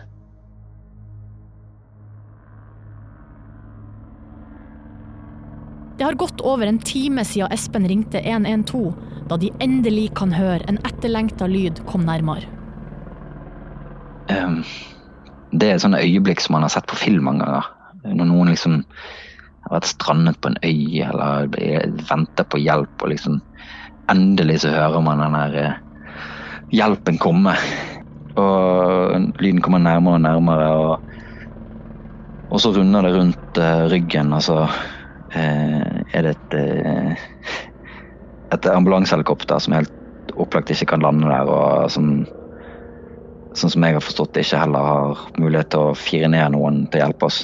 Det 5.99 6.07
har 6.07 6.17
gått 6.17 6.41
over 6.41 6.65
en 6.65 6.79
time 6.81 7.21
siden 7.27 7.51
Espen 7.53 7.83
ringte 7.85 8.23
112, 8.23 8.95
da 9.29 9.37
de 9.37 9.51
endelig 9.61 10.07
kan 10.17 10.31
høre 10.33 10.65
en 10.71 10.79
etterlengta 10.87 11.45
lyd 11.45 11.83
kom 11.85 12.07
nærmere. 12.07 12.47
Um, 14.31 14.63
det 15.51 15.67
er 15.67 15.75
et 15.75 15.83
sånt 15.83 15.99
øyeblikk 15.99 16.41
som 16.41 16.55
man 16.55 16.65
har 16.65 16.73
sett 16.73 16.87
på 16.89 16.97
film 16.97 17.27
mange 17.27 17.45
ganger. 17.45 17.69
Når 18.07 18.27
noen 18.27 18.51
liksom 18.53 18.81
har 19.65 19.75
vært 19.75 19.91
strandet 19.91 20.39
på 20.41 20.51
en 20.51 20.59
øy 20.65 21.01
eller 21.05 21.49
venter 22.09 22.47
på 22.49 22.61
hjelp, 22.61 22.93
og 23.03 23.11
liksom 23.13 23.39
endelig 24.11 24.61
så 24.63 24.73
hører 24.73 25.05
man 25.05 25.21
den 25.21 25.37
der 25.37 25.57
eh, 25.61 25.79
hjelpen 26.73 27.19
komme. 27.21 27.55
Og 28.41 29.29
lyden 29.43 29.61
kommer 29.61 29.83
nærmere 29.83 30.17
og 30.17 30.25
nærmere, 30.25 30.67
og, 30.79 30.99
og 32.49 32.63
så 32.63 32.71
runder 32.75 33.05
det 33.05 33.13
rundt 33.15 33.59
uh, 33.59 33.85
ryggen, 33.91 34.33
og 34.33 34.43
så 34.43 34.57
uh, 34.65 35.97
er 36.15 36.25
det 36.25 36.35
et, 36.37 37.17
et 38.55 38.69
ambulansehelikopter 38.71 39.59
som 39.59 39.75
helt 39.75 40.33
opplagt 40.39 40.71
ikke 40.71 40.93
kan 40.93 41.03
lande 41.03 41.27
der, 41.27 41.51
og 41.51 41.91
som 41.91 42.21
sånn 43.57 43.73
som 43.73 43.83
jeg 43.83 43.97
har 43.97 44.03
forstått 44.03 44.39
ikke 44.39 44.61
heller 44.61 44.85
har 44.87 45.23
mulighet 45.39 45.73
til 45.73 45.89
å 45.89 45.95
fire 45.97 46.29
ned 46.31 46.53
noen 46.55 46.85
til 46.87 47.01
å 47.01 47.05
hjelpe 47.05 47.27
oss. 47.27 47.41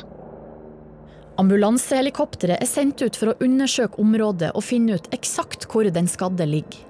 Ambulansehelikopteret 1.37 2.63
er 2.63 2.69
sendt 2.69 3.03
ut 3.05 3.17
for 3.19 3.29
å 3.29 3.39
undersøke 3.45 4.01
området 4.01 4.49
og 4.57 4.63
finne 4.65 4.97
ut 4.97 5.09
eksakt 5.13 5.67
hvor 5.69 5.85
den 5.93 6.09
skadde 6.09 6.47
ligger. 6.49 6.81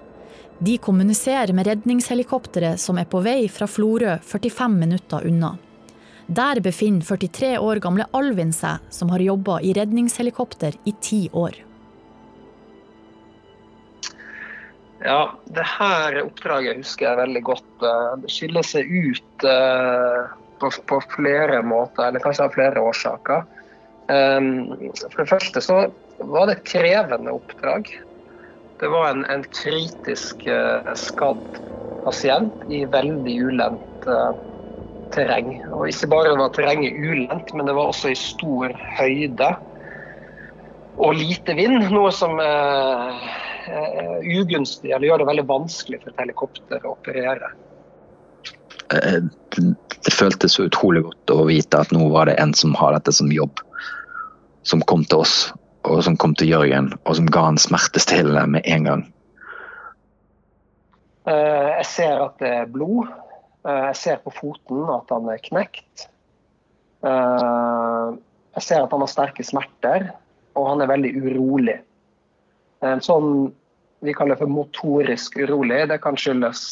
De 0.63 0.77
kommuniserer 0.81 1.51
med 1.53 1.67
redningshelikopteret 1.67 2.79
som 2.81 2.97
er 2.97 3.09
på 3.11 3.19
vei 3.25 3.49
fra 3.51 3.67
Florø 3.69 4.15
45 4.23 4.77
minutter 4.79 5.27
unna. 5.27 5.51
Der 6.27 6.61
befinner 6.63 7.03
43 7.03 7.57
år 7.59 7.81
gamle 7.83 8.07
Alvin 8.15 8.55
seg, 8.55 8.87
som 8.89 9.11
har 9.11 9.23
jobba 9.23 9.59
i 9.61 9.75
redningshelikopter 9.75 10.79
i 10.87 10.95
ti 11.03 11.21
år. 11.31 11.59
Ja, 15.03 15.35
det 15.45 15.67
her 15.75 16.21
oppdraget 16.23 16.79
husker 16.81 17.11
jeg 17.11 17.19
veldig 17.19 17.43
godt. 17.51 17.69
Det 18.23 18.31
skiller 18.31 18.65
seg 18.65 18.89
ut 18.89 19.45
eh, 19.45 20.33
på, 20.59 20.71
på 20.89 21.03
flere 21.13 21.61
måter, 21.67 22.07
eller 22.07 22.23
kanskje 22.23 22.47
av 22.47 22.55
flere 22.55 22.81
årsaker. 22.81 23.45
Ehm, 24.07 24.67
for 25.11 25.23
det 25.23 25.29
første 25.29 25.63
så 25.63 25.77
var 26.17 26.47
det 26.47 26.57
et 26.57 26.67
krevende 26.71 27.33
oppdrag. 27.35 27.89
Det 28.79 28.89
var 28.93 29.09
en, 29.11 29.23
en 29.31 29.43
kritisk 29.49 30.45
uh, 30.47 30.85
skadd 30.97 31.61
pasient 32.05 32.67
i 32.69 32.83
veldig 32.93 33.35
ulendt 33.49 34.07
uh, 34.07 34.37
terreng. 35.15 35.55
Og 35.73 35.89
ikke 35.89 36.11
bare 36.13 36.35
var 36.39 36.53
terrenget 36.55 36.95
ulendt, 36.95 37.53
men 37.57 37.67
det 37.67 37.75
var 37.75 37.91
også 37.91 38.13
i 38.13 38.19
stor 38.19 38.75
høyde 38.99 39.51
og 40.97 41.17
lite 41.17 41.57
vind. 41.57 41.89
Noe 41.93 42.13
som 42.15 42.39
er 42.41 43.17
ugunstig, 44.23 44.93
eller 44.93 45.09
gjør 45.09 45.21
det 45.21 45.31
veldig 45.33 45.47
vanskelig 45.49 45.99
for 46.03 46.13
et 46.13 46.21
helikopter 46.21 46.85
å 46.85 46.93
operere. 46.95 47.49
Det 48.87 50.13
føltes 50.15 50.55
utrolig 50.63 51.03
godt 51.03 51.33
å 51.33 51.41
vite 51.49 51.81
at 51.81 51.91
nå 51.91 52.07
var 52.13 52.29
det 52.29 52.37
en 52.39 52.53
som 52.55 52.77
har 52.79 52.95
dette 52.95 53.11
som 53.13 53.33
jobb 53.33 53.59
som 54.67 54.83
kom 54.83 55.05
til 55.07 55.23
oss, 55.23 55.35
og 55.87 56.03
som 56.03 56.17
kom 56.19 56.35
til 56.37 56.51
Jørgen, 56.51 56.91
og 57.05 57.17
som 57.19 57.29
ga 57.31 57.45
han 57.47 57.59
smertestillende 57.61 58.43
med 58.57 58.67
en 58.67 58.89
gang. 58.89 59.05
Eh, 61.27 61.69
jeg 61.79 61.87
ser 61.93 62.23
at 62.25 62.37
det 62.43 62.53
er 62.61 62.71
blod. 62.71 63.11
Eh, 63.67 63.83
jeg 63.91 63.99
ser 64.01 64.23
på 64.23 64.33
foten 64.35 64.87
at 64.91 65.11
han 65.13 65.29
er 65.31 65.43
knekt. 65.43 66.07
Jeg 68.57 68.63
ser 68.65 68.81
at 68.83 68.91
han 68.91 69.03
har 69.03 69.11
sterke 69.11 69.43
smerter, 69.45 70.09
og 70.57 70.65
han 70.71 70.81
er 70.81 70.89
veldig 70.89 71.11
urolig. 71.21 71.75
En 72.83 73.03
sånn 73.05 73.51
vi 74.05 74.15
kaller 74.17 74.37
for 74.37 74.49
motorisk 74.49 75.37
urolig. 75.39 75.83
Det 75.91 75.99
kan 76.01 76.17
skyldes 76.19 76.63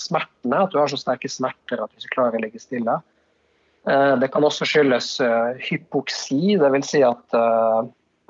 smertene, 0.00 0.62
at 0.64 0.72
du 0.72 0.80
har 0.80 0.90
så 0.90 0.98
sterke 1.00 1.28
smerter 1.30 1.80
at 1.84 1.92
du 1.92 2.00
ikke 2.00 2.16
klarer 2.16 2.40
å 2.40 2.42
ligge 2.42 2.60
stille. 2.62 2.96
Det 3.90 4.28
kan 4.30 4.44
også 4.46 4.66
skyldes 4.68 5.08
hypoksi, 5.66 6.54
dvs. 6.60 6.90
Si 6.92 7.00
at, 7.02 7.36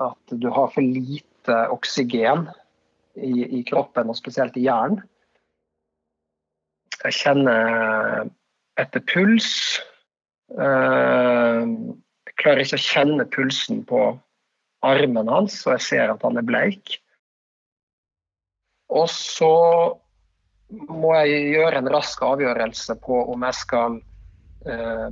at 0.01 0.33
du 0.33 0.47
har 0.49 0.71
for 0.73 0.81
lite 0.81 1.57
oksygen 1.69 2.47
i, 3.15 3.59
i 3.59 3.63
kroppen, 3.67 4.09
og 4.09 4.17
spesielt 4.17 4.57
i 4.57 4.65
hjernen. 4.65 5.01
Jeg 7.01 7.17
kjenner 7.17 8.29
etter 8.81 9.03
puls. 9.09 9.49
Eh, 10.53 11.63
jeg 12.27 12.37
klarer 12.41 12.63
ikke 12.63 12.79
å 12.79 12.85
kjenne 12.85 13.27
pulsen 13.33 13.81
på 13.89 14.03
armen 14.85 15.29
hans, 15.29 15.61
og 15.65 15.75
jeg 15.77 15.87
ser 15.87 16.13
at 16.13 16.23
han 16.25 16.37
er 16.39 16.45
bleik. 16.45 16.97
Og 18.91 19.07
så 19.11 19.51
må 20.71 21.13
jeg 21.23 21.51
gjøre 21.55 21.81
en 21.81 21.91
rask 21.91 22.21
avgjørelse 22.23 22.95
på 23.03 23.17
om 23.33 23.43
jeg 23.47 23.57
skal 23.59 23.97
eh, 24.67 25.09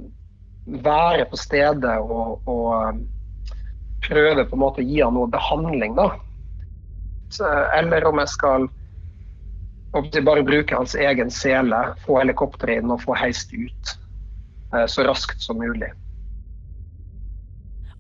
være 0.70 1.26
på 1.30 1.38
stedet 1.38 1.96
og, 2.00 2.42
og, 2.46 2.68
eh, 2.78 3.54
prøve 4.08 4.46
på 4.48 4.56
en 4.56 4.64
måte 4.64 4.84
å 4.84 4.88
gi 4.88 5.02
han 5.02 5.16
noe 5.18 5.30
behandling. 5.32 5.96
da. 5.96 6.12
Så, 7.30 7.46
eller 7.76 8.06
om 8.10 8.22
jeg 8.22 8.34
skal 8.34 8.70
bare 10.26 10.44
bruke 10.46 10.76
hans 10.76 10.96
egen 10.96 11.32
sele, 11.32 11.82
få 12.06 12.20
helikopteret 12.22 12.84
inn 12.84 12.94
og 12.94 13.02
få 13.04 13.18
heist 13.18 13.54
ut 13.54 13.96
eh, 14.74 14.86
så 14.86 15.06
raskt 15.08 15.42
som 15.42 15.60
mulig. 15.62 15.92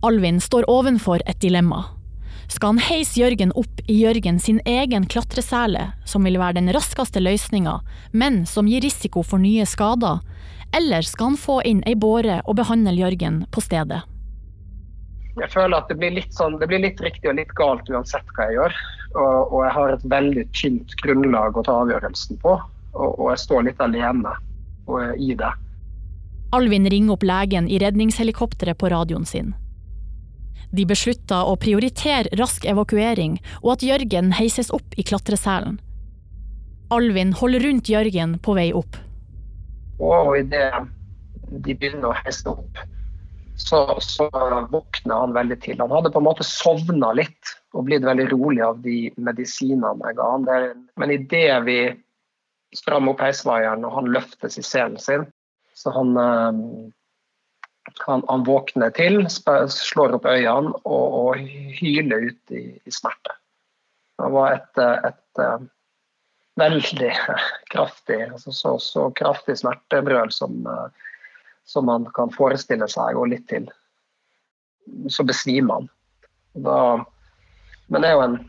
Alvin 0.02 0.40
står 0.40 0.70
ovenfor 0.70 1.20
et 1.26 1.42
dilemma. 1.42 1.84
Skal 2.50 2.74
han 2.74 2.82
heise 2.82 3.20
Jørgen 3.20 3.52
opp 3.54 3.82
i 3.86 4.00
Jørgen 4.02 4.40
sin 4.42 4.58
egen 4.66 5.06
klatresele, 5.06 5.92
som 6.06 6.26
vil 6.26 6.40
være 6.42 6.58
den 6.58 6.72
raskeste 6.74 7.22
løsninga, 7.22 7.76
men 8.12 8.46
som 8.50 8.70
gir 8.70 8.82
risiko 8.82 9.22
for 9.22 9.42
nye 9.42 9.68
skader, 9.70 10.24
eller 10.76 11.02
skal 11.02 11.32
han 11.32 11.38
få 11.38 11.62
inn 11.66 11.84
ei 11.90 11.96
båre 11.96 12.42
og 12.46 12.58
behandle 12.60 12.94
Jørgen 12.98 13.44
på 13.52 13.64
stedet? 13.64 14.02
Jeg 15.40 15.52
føler 15.54 15.78
at 15.78 15.88
det 15.90 15.98
blir 16.02 16.12
litt, 16.18 16.34
sånn, 16.36 16.58
det 16.60 16.68
blir 16.68 16.82
litt 16.84 17.00
riktig 17.02 17.30
og 17.32 17.38
litt 17.38 17.54
galt 17.58 17.88
uansett 17.90 18.28
hva 18.36 18.50
jeg 18.50 18.58
gjør. 18.60 18.76
Og, 19.16 19.54
og 19.54 19.64
jeg 19.66 19.74
har 19.78 19.94
et 19.94 20.06
veldig 20.12 20.46
tynt 20.58 20.94
grunnlag 21.02 21.58
å 21.58 21.64
ta 21.66 21.80
avgjørelsen 21.86 22.42
på. 22.44 22.58
Og, 22.94 23.10
og 23.10 23.32
jeg 23.32 23.44
står 23.46 23.66
litt 23.70 23.82
alene 23.82 24.36
i 25.22 25.34
det. 25.38 25.50
Alvin 26.52 26.90
ringer 26.90 27.14
opp 27.14 27.24
legen 27.24 27.68
i 27.70 27.78
redningshelikopteret 27.82 28.78
på 28.82 28.90
radioen 28.90 29.26
sin. 29.30 29.54
De 30.74 30.86
beslutter 30.86 31.50
å 31.50 31.58
prioritere 31.62 32.30
rask 32.38 32.66
evakuering, 32.66 33.38
og 33.62 33.78
at 33.78 33.86
Jørgen 33.86 34.34
heises 34.38 34.70
opp 34.74 34.98
i 34.98 35.06
klatreselen. 35.06 35.80
Alvin 36.94 37.36
holder 37.38 37.66
rundt 37.66 37.90
Jørgen 37.90 38.38
på 38.42 38.58
vei 38.58 38.72
opp. 38.74 38.98
Og 40.00 40.38
idet 40.40 40.72
de 41.50 41.76
begynner 41.76 42.12
å 42.12 42.18
heise 42.22 42.52
opp, 42.52 42.82
så, 43.60 43.80
så 44.00 44.30
våkner 44.72 45.16
han 45.16 45.34
veldig 45.36 45.58
til. 45.64 45.80
Han 45.82 45.92
hadde 45.92 46.12
på 46.14 46.22
en 46.22 46.28
måte 46.30 46.46
sovna 46.48 47.12
litt 47.18 47.56
og 47.76 47.90
blitt 47.90 48.06
veldig 48.08 48.30
rolig 48.32 48.64
av 48.66 48.80
de 48.86 49.10
medisinene 49.20 50.12
jeg 50.12 50.20
ga 50.20 50.30
han. 50.36 50.48
Men 51.00 51.16
idet 51.16 51.58
vi 51.68 51.80
strammer 52.76 53.14
opp 53.16 53.26
heisvaieren 53.26 53.84
og 53.88 53.98
han 53.98 54.14
løftes 54.14 54.60
i 54.62 54.64
selen 54.66 55.00
sin, 55.02 55.26
så 55.76 55.92
han, 55.96 56.16
eh, 56.22 56.62
han, 58.06 58.24
han 58.30 58.46
våkner 58.48 58.94
til, 58.96 59.24
slår 59.30 60.18
opp 60.20 60.28
øynene 60.30 60.76
og, 60.84 61.20
og 61.20 61.44
hyler 61.80 62.30
ut 62.30 62.56
i, 62.56 62.64
i, 62.78 62.94
smerte. 62.94 63.36
Det 64.20 64.32
var 64.36 64.58
et, 64.58 64.82
et, 64.84 65.12
et 65.12 65.44
eh, 65.44 65.68
veldig 66.60 67.13
kraftig, 67.72 68.22
altså 68.30 68.54
så, 68.56 68.74
så 68.84 69.10
kraftig 69.17 69.58
smertebrøl 69.62 70.32
som 70.36 70.62
uh, 70.67 70.89
som 71.69 71.86
man 71.86 72.06
kan 72.15 72.32
forestille 72.34 72.88
seg, 72.89 73.17
og 73.17 73.30
litt 73.30 73.45
til. 73.50 73.67
Så 75.10 75.24
besvimer 75.28 75.67
man. 75.69 75.89
Da, 76.65 76.78
men 77.93 78.02
det 78.02 78.10
er 78.10 78.15
jo 78.17 78.24
en 78.26 78.39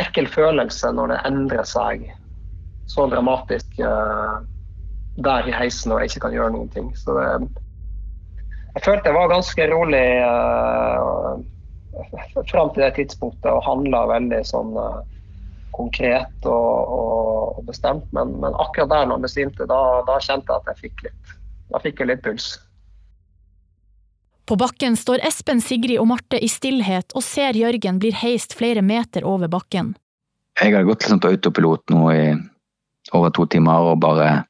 ekkel 0.00 0.26
følelse 0.26 0.90
når 0.96 1.12
det 1.12 1.20
endrer 1.28 1.68
seg 1.68 2.08
så 2.90 3.06
dramatisk 3.12 3.78
uh, 3.78 4.42
der 5.22 5.46
i 5.46 5.54
heisen 5.54 5.94
og 5.94 6.02
jeg 6.02 6.10
ikke 6.10 6.24
kan 6.26 6.34
gjøre 6.34 6.56
noen 6.56 6.72
ting. 6.74 6.90
Så 6.98 7.14
det, 7.14 7.28
jeg 8.74 8.84
følte 8.88 9.12
jeg 9.12 9.18
var 9.20 9.30
ganske 9.30 9.68
rolig 9.70 10.06
uh, 10.26 11.38
fram 12.50 12.74
til 12.74 12.82
det 12.82 12.94
tidspunktet 12.98 13.50
og 13.52 13.62
handla 13.68 14.08
veldig 14.10 14.42
sånn 14.48 14.74
uh, 14.74 15.04
konkret 15.72 16.48
og, 16.48 16.92
og, 16.96 17.58
og 17.58 17.64
bestemt. 17.68 18.08
Men, 18.16 18.36
men, 18.42 18.56
akkurat 18.60 18.90
der 18.92 19.06
når 19.06 19.18
han 19.18 19.28
besvimte, 19.28 19.68
da, 19.70 19.80
da 20.08 20.18
kjente 20.22 20.52
jeg 20.52 20.60
at 20.60 20.72
jeg 20.72 20.84
fikk 20.86 21.08
litt 21.08 21.38
da 21.72 21.80
fikk 21.80 22.02
jeg 22.02 22.10
litt 22.10 22.22
puls. 22.24 22.52
På 24.48 24.58
bakken 24.60 24.96
står 24.98 25.22
Espen, 25.24 25.62
Sigrid 25.64 26.00
og 26.02 26.08
Marte 26.10 26.36
i 26.36 26.48
stillhet 26.50 27.14
og 27.16 27.24
ser 27.24 27.56
Jørgen 27.56 28.00
blir 28.02 28.16
heist 28.20 28.56
flere 28.58 28.82
meter 28.84 29.24
over 29.24 29.48
bakken. 29.48 29.94
Jeg 30.60 30.74
har 30.74 30.84
gått 30.84 31.06
liksom 31.06 31.22
på 31.22 31.30
autopilot 31.32 31.94
nå 31.94 32.08
i 32.12 32.24
over 33.16 33.32
to 33.34 33.46
timer 33.50 33.92
og 33.92 34.02
bare 34.02 34.42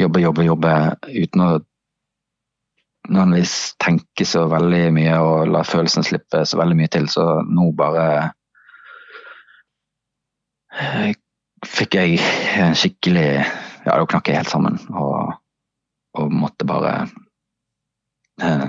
jobbe, 0.00 0.22
jobbe, 0.22 0.46
jobbe 0.46 0.72
uten 1.10 1.44
å 1.44 1.50
nødvendigvis 3.10 3.74
tenke 3.82 4.24
så 4.28 4.46
veldig 4.50 4.84
mye 4.94 5.18
og 5.20 5.50
la 5.50 5.64
følelsene 5.66 6.06
slippe 6.06 6.44
så 6.46 6.60
veldig 6.60 6.78
mye 6.78 6.92
til. 6.94 7.08
Så 7.10 7.24
nå 7.50 7.70
bare 7.76 8.30
fikk 11.66 11.98
jeg 11.98 12.20
en 12.60 12.78
skikkelig 12.78 13.28
Ja, 13.80 13.94
da 13.96 14.04
knakk 14.04 14.28
jeg 14.28 14.36
helt 14.36 14.50
sammen. 14.52 14.76
og 14.92 15.40
og 16.18 16.32
måtte 16.32 16.66
bare 16.66 16.94
eh, 18.42 18.66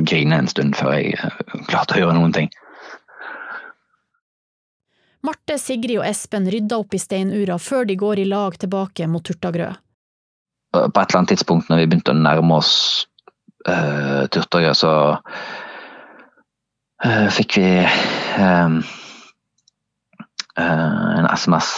grine 0.00 0.40
en 0.40 0.50
stund 0.50 0.76
før 0.76 0.98
jeg 0.98 1.16
eh, 1.16 1.40
klarte 1.70 1.96
å 1.96 2.02
gjøre 2.02 2.16
noen 2.18 2.34
ting. 2.36 2.50
Marte, 5.24 5.56
Sigrid 5.60 5.96
og 6.02 6.06
Espen 6.06 6.50
rydder 6.52 6.82
opp 6.84 6.94
i 6.94 7.00
steinura 7.00 7.56
før 7.62 7.88
de 7.88 7.96
går 7.96 8.20
i 8.20 8.28
lag 8.28 8.58
tilbake 8.60 9.08
mot 9.08 9.24
Turtagrø. 9.24 9.70
På 10.74 10.82
et 10.84 10.96
eller 10.98 11.20
annet 11.20 11.32
tidspunkt 11.32 11.70
når 11.70 11.80
vi 11.80 11.86
begynte 11.88 12.12
å 12.12 12.18
nærme 12.18 12.58
oss 12.58 12.72
uh, 13.70 14.26
Turtagrø, 14.34 14.74
så 14.76 14.92
uh, 17.06 17.28
fikk 17.32 17.56
vi 17.56 17.70
uh, 17.86 18.68
en 20.60 21.26
SMS 21.34 21.70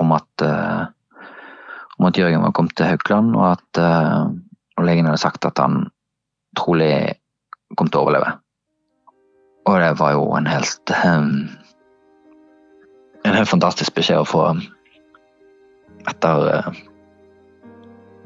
om 0.00 0.12
at 0.16 0.44
om 1.96 2.06
at 2.08 2.18
Jørgen 2.18 2.42
var 2.44 2.52
kommet 2.56 2.76
til 2.76 2.88
Haukeland, 2.88 3.36
og 3.36 3.50
at 3.56 3.80
og 4.76 4.84
legen 4.84 5.06
hadde 5.08 5.20
sagt 5.20 5.44
at 5.48 5.58
han 5.58 5.86
trolig 6.56 7.16
kom 7.76 7.88
til 7.88 8.00
å 8.00 8.04
overleve. 8.06 8.34
Og 9.66 9.80
det 9.82 9.92
var 9.98 10.12
jo 10.14 10.26
en 10.36 10.46
helt 10.46 10.92
En 13.26 13.34
helt 13.34 13.50
fantastisk 13.50 13.96
beskjed 13.96 14.20
å 14.22 14.28
få 14.28 14.42
etter, 16.06 16.68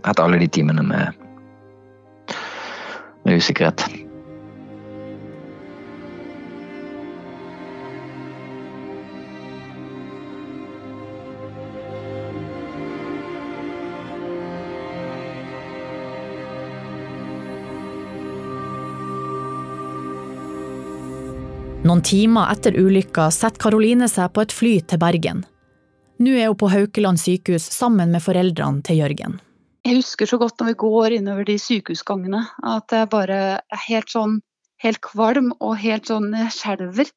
etter 0.05 0.21
alle 0.21 0.41
de 0.43 0.49
timene 0.53 0.83
med, 0.85 1.17
med 3.25 3.41
usikkerhet. 3.41 4.10
Noen 22.01 22.09
timer 22.09 22.49
etter 22.49 22.77
ulykka 22.81 23.27
setter 23.29 23.61
Karoline 23.61 24.07
seg 24.09 24.31
på 24.33 24.41
et 24.41 24.55
fly 24.57 24.71
til 24.89 24.97
Bergen. 25.03 25.43
Nå 26.17 26.33
er 26.33 26.47
hun 26.49 26.57
på 26.57 26.71
Haukeland 26.73 27.21
sykehus 27.21 27.67
sammen 27.75 28.15
med 28.15 28.25
foreldrene 28.25 28.81
til 28.87 29.03
Jørgen. 29.03 29.35
Jeg 29.85 29.99
husker 29.99 30.31
så 30.31 30.39
godt 30.41 30.57
når 30.57 30.71
vi 30.71 30.77
går 30.81 31.17
innover 31.19 31.45
de 31.45 31.59
sykehusgangene, 31.61 32.41
at 32.65 32.97
jeg 32.97 33.11
bare 33.13 33.43
er 33.61 33.85
helt 33.85 34.09
sånn 34.09 34.41
helt 34.81 35.03
kvalm 35.05 35.53
og 35.59 35.77
helt 35.85 36.09
sånn 36.09 36.33
skjelver. 36.49 37.13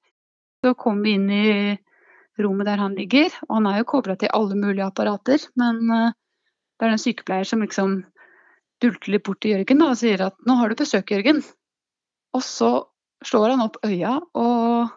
Så 0.60 0.76
kom 0.76 1.00
vi 1.08 1.16
inn 1.16 1.32
i 1.32 1.48
rommet 2.44 2.68
der 2.68 2.84
han 2.84 3.00
ligger, 3.00 3.32
og 3.48 3.56
han 3.62 3.72
er 3.72 3.80
jo 3.80 3.90
kobla 3.96 4.20
til 4.20 4.36
alle 4.36 4.60
mulige 4.60 4.92
apparater. 4.92 5.48
Men 5.56 5.80
eh, 5.96 6.10
det 6.76 6.90
er 6.90 6.98
en 6.98 7.06
sykepleier 7.08 7.48
som 7.48 7.64
liksom 7.64 8.02
dulter 8.84 9.16
litt 9.16 9.24
bort 9.24 9.46
til 9.48 9.56
Jørgen 9.56 9.80
da, 9.80 9.94
og 9.96 10.02
sier 10.04 10.28
at 10.28 10.36
'nå 10.44 10.60
har 10.60 10.68
du 10.68 10.82
besøk, 10.84 11.16
Jørgen'. 11.16 11.46
Og 12.36 12.44
så 12.44 12.82
slår 13.28 13.54
han 13.54 13.64
opp 13.66 13.80
øya, 13.86 14.18
og 14.38 14.94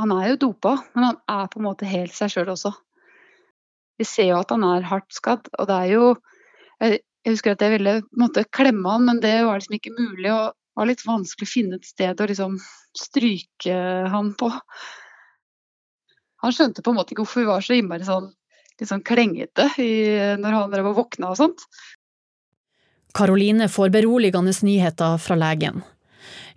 han 0.00 0.14
er 0.16 0.30
jo 0.30 0.40
dopa, 0.46 0.76
men 0.94 1.10
han 1.10 1.20
er 1.28 1.50
på 1.50 1.60
en 1.60 1.66
måte 1.68 1.88
helt 1.88 2.14
seg 2.16 2.32
sjøl 2.32 2.52
også. 2.54 2.72
Vi 4.00 4.06
ser 4.08 4.30
jo 4.30 4.40
at 4.40 4.52
han 4.54 4.64
er 4.64 4.86
hardt 4.88 5.12
skadd, 5.12 5.50
og 5.58 5.68
det 5.68 5.78
er 5.84 5.94
jo 5.96 6.04
Jeg, 6.80 7.02
husker 7.34 7.52
at 7.52 7.60
jeg 7.60 7.74
ville 7.74 7.98
måtte 8.16 8.46
klemme 8.48 8.88
han, 8.88 9.02
men 9.04 9.18
det 9.20 9.34
var 9.44 9.58
liksom 9.58 9.74
ikke 9.76 9.92
mulig. 9.92 10.30
og 10.32 10.54
det 10.56 10.80
var 10.80 10.88
litt 10.88 11.02
vanskelig 11.04 11.44
å 11.44 11.50
finne 11.50 11.76
et 11.76 11.84
sted 11.84 12.20
å 12.22 12.28
liksom 12.30 12.54
stryke 12.96 13.74
han 14.08 14.30
på. 14.40 14.48
Han 16.40 16.54
skjønte 16.56 16.80
på 16.80 16.94
en 16.94 16.96
måte 16.96 17.12
ikke 17.12 17.26
hvorfor 17.26 17.42
vi 17.42 17.50
var 17.50 17.66
så 17.66 17.76
innmari 17.76 18.08
sånn, 18.08 18.30
litt 18.80 18.88
sånn 18.88 19.04
klengete 19.04 19.66
i, 19.76 19.90
når 20.40 20.56
han 20.56 20.72
drev 20.72 20.88
og 20.94 21.02
våkna 21.02 21.34
og 21.34 21.36
sånt. 21.42 21.66
Karoline 23.12 23.68
får 23.68 23.92
beroligende 23.92 24.54
nyheter 24.64 25.20
fra 25.20 25.36
legen. 25.36 25.82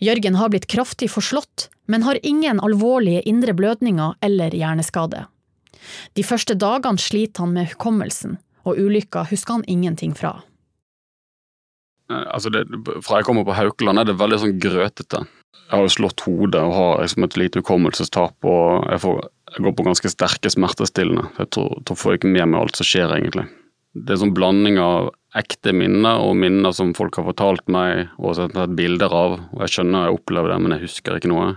Jørgen 0.04 0.36
har 0.36 0.52
blitt 0.52 0.68
kraftig 0.68 1.10
forslått, 1.14 1.70
men 1.88 2.04
har 2.04 2.20
ingen 2.24 2.60
alvorlige 2.64 3.24
indre 3.30 3.54
blødninger 3.56 4.18
eller 4.26 4.56
hjerneskade. 4.56 5.26
De 6.18 6.24
første 6.24 6.56
dagene 6.60 7.02
sliter 7.02 7.44
han 7.44 7.54
med 7.56 7.72
hukommelsen, 7.74 8.38
og 8.68 8.80
ulykka 8.80 9.28
husker 9.30 9.60
han 9.60 9.68
ingenting 9.68 10.16
fra. 10.18 10.42
Altså 12.12 12.52
det, 12.52 12.66
fra 13.06 13.22
jeg 13.22 13.28
kommer 13.28 13.46
på 13.48 13.56
Haukeland 13.56 14.02
er 14.02 14.10
det 14.10 14.20
veldig 14.20 14.42
sånn 14.42 14.60
grøtete. 14.62 15.24
Jeg 15.64 15.72
har 15.72 15.86
jo 15.86 15.94
slått 15.96 16.24
hodet 16.28 16.62
og 16.62 16.76
har 16.76 17.02
liksom 17.02 17.26
et 17.26 17.38
lite 17.40 17.64
hukommelsestap. 17.64 18.36
og 18.44 18.90
jeg, 18.92 19.02
får, 19.06 19.22
jeg 19.56 19.66
går 19.66 19.76
på 19.78 19.86
ganske 19.88 20.12
sterke 20.12 20.52
smertestillende. 20.52 21.30
Jeg 21.40 21.52
tror, 21.56 21.78
tror 21.88 22.00
får 22.00 22.20
ikke 22.20 22.34
med 22.34 22.52
meg 22.52 22.60
alt 22.60 22.80
som 22.80 22.88
skjer, 22.88 23.16
egentlig. 23.16 23.48
Det 23.94 24.14
er 24.14 24.22
sånn 24.22 24.36
blanding 24.36 24.80
av 24.82 25.14
ekte 25.38 25.74
minner 25.74 26.22
og 26.22 26.36
minner 26.38 26.74
som 26.76 26.94
folk 26.98 27.18
har 27.18 27.26
fortalt 27.26 27.70
meg 27.72 28.12
og 28.20 28.36
sett 28.38 28.58
bilder 28.78 29.14
av. 29.18 29.38
og 29.54 29.64
Jeg 29.66 29.76
skjønner 29.76 30.08
jeg 30.08 30.20
opplever 30.20 30.54
det, 30.54 30.60
men 30.62 30.76
jeg 30.76 30.86
husker 30.86 31.18
ikke 31.18 31.32
noe. 31.32 31.48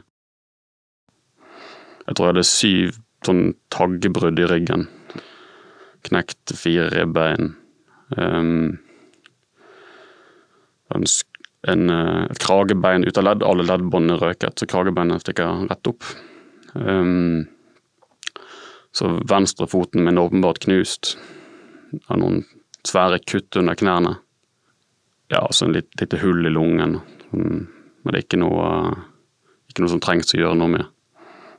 Jeg 2.06 2.16
tror 2.16 2.28
jeg 2.28 2.34
hadde 2.34 2.48
syv 2.48 2.98
sånn 3.26 3.44
taggebrudd 3.74 4.40
i 4.40 4.48
ryggen. 4.48 4.86
Knekt 6.06 6.54
fire 6.56 6.88
ribbein. 6.94 7.56
Um, 8.16 8.78
en, 10.94 11.90
eh, 11.90 12.22
et 12.30 12.40
kragebein 12.40 13.04
ut 13.04 13.18
av 13.18 13.26
ledd. 13.26 13.42
Alle 13.42 13.66
leddbåndene 13.66 14.20
røket, 14.22 14.54
så 14.54 14.70
kragebeinet 14.70 15.24
stikker 15.24 15.66
rett 15.66 15.90
opp. 15.90 16.06
Um, 16.74 17.48
så 18.94 19.18
venstrefoten 19.28 20.06
min 20.06 20.16
er 20.16 20.28
åpenbart 20.28 20.62
knust. 20.64 21.16
av 22.10 22.18
noen 22.18 22.44
svære 22.86 23.20
kutt 23.26 23.58
under 23.58 23.76
knærne. 23.78 24.16
Ja, 25.32 25.42
altså 25.42 25.66
en 25.66 25.74
litt, 25.74 25.90
lite 26.00 26.20
hull 26.22 26.46
i 26.46 26.52
lungen. 26.52 27.00
Mm, 27.32 27.66
Men 28.04 28.14
det 28.14 28.20
er 28.20 28.24
ikke 28.28 28.38
noe, 28.38 28.66
ikke 29.66 29.82
noe 29.82 29.90
som 29.90 30.02
trengs 30.02 30.34
å 30.34 30.38
gjøre 30.38 30.58
noe 30.60 30.70
med. 30.76 30.84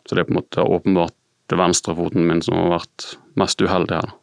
Så 0.07 0.15
det 0.15 0.23
er 0.23 0.29
på 0.29 0.31
en 0.31 0.39
måte 0.39 0.63
åpenbart 0.63 1.15
det 1.51 1.57
venstrefoten 1.59 2.27
min 2.27 2.39
som 2.43 2.55
har 2.55 2.71
vært 2.77 3.09
mest 3.39 3.59
uheldig 3.59 3.99
her. 3.99 4.13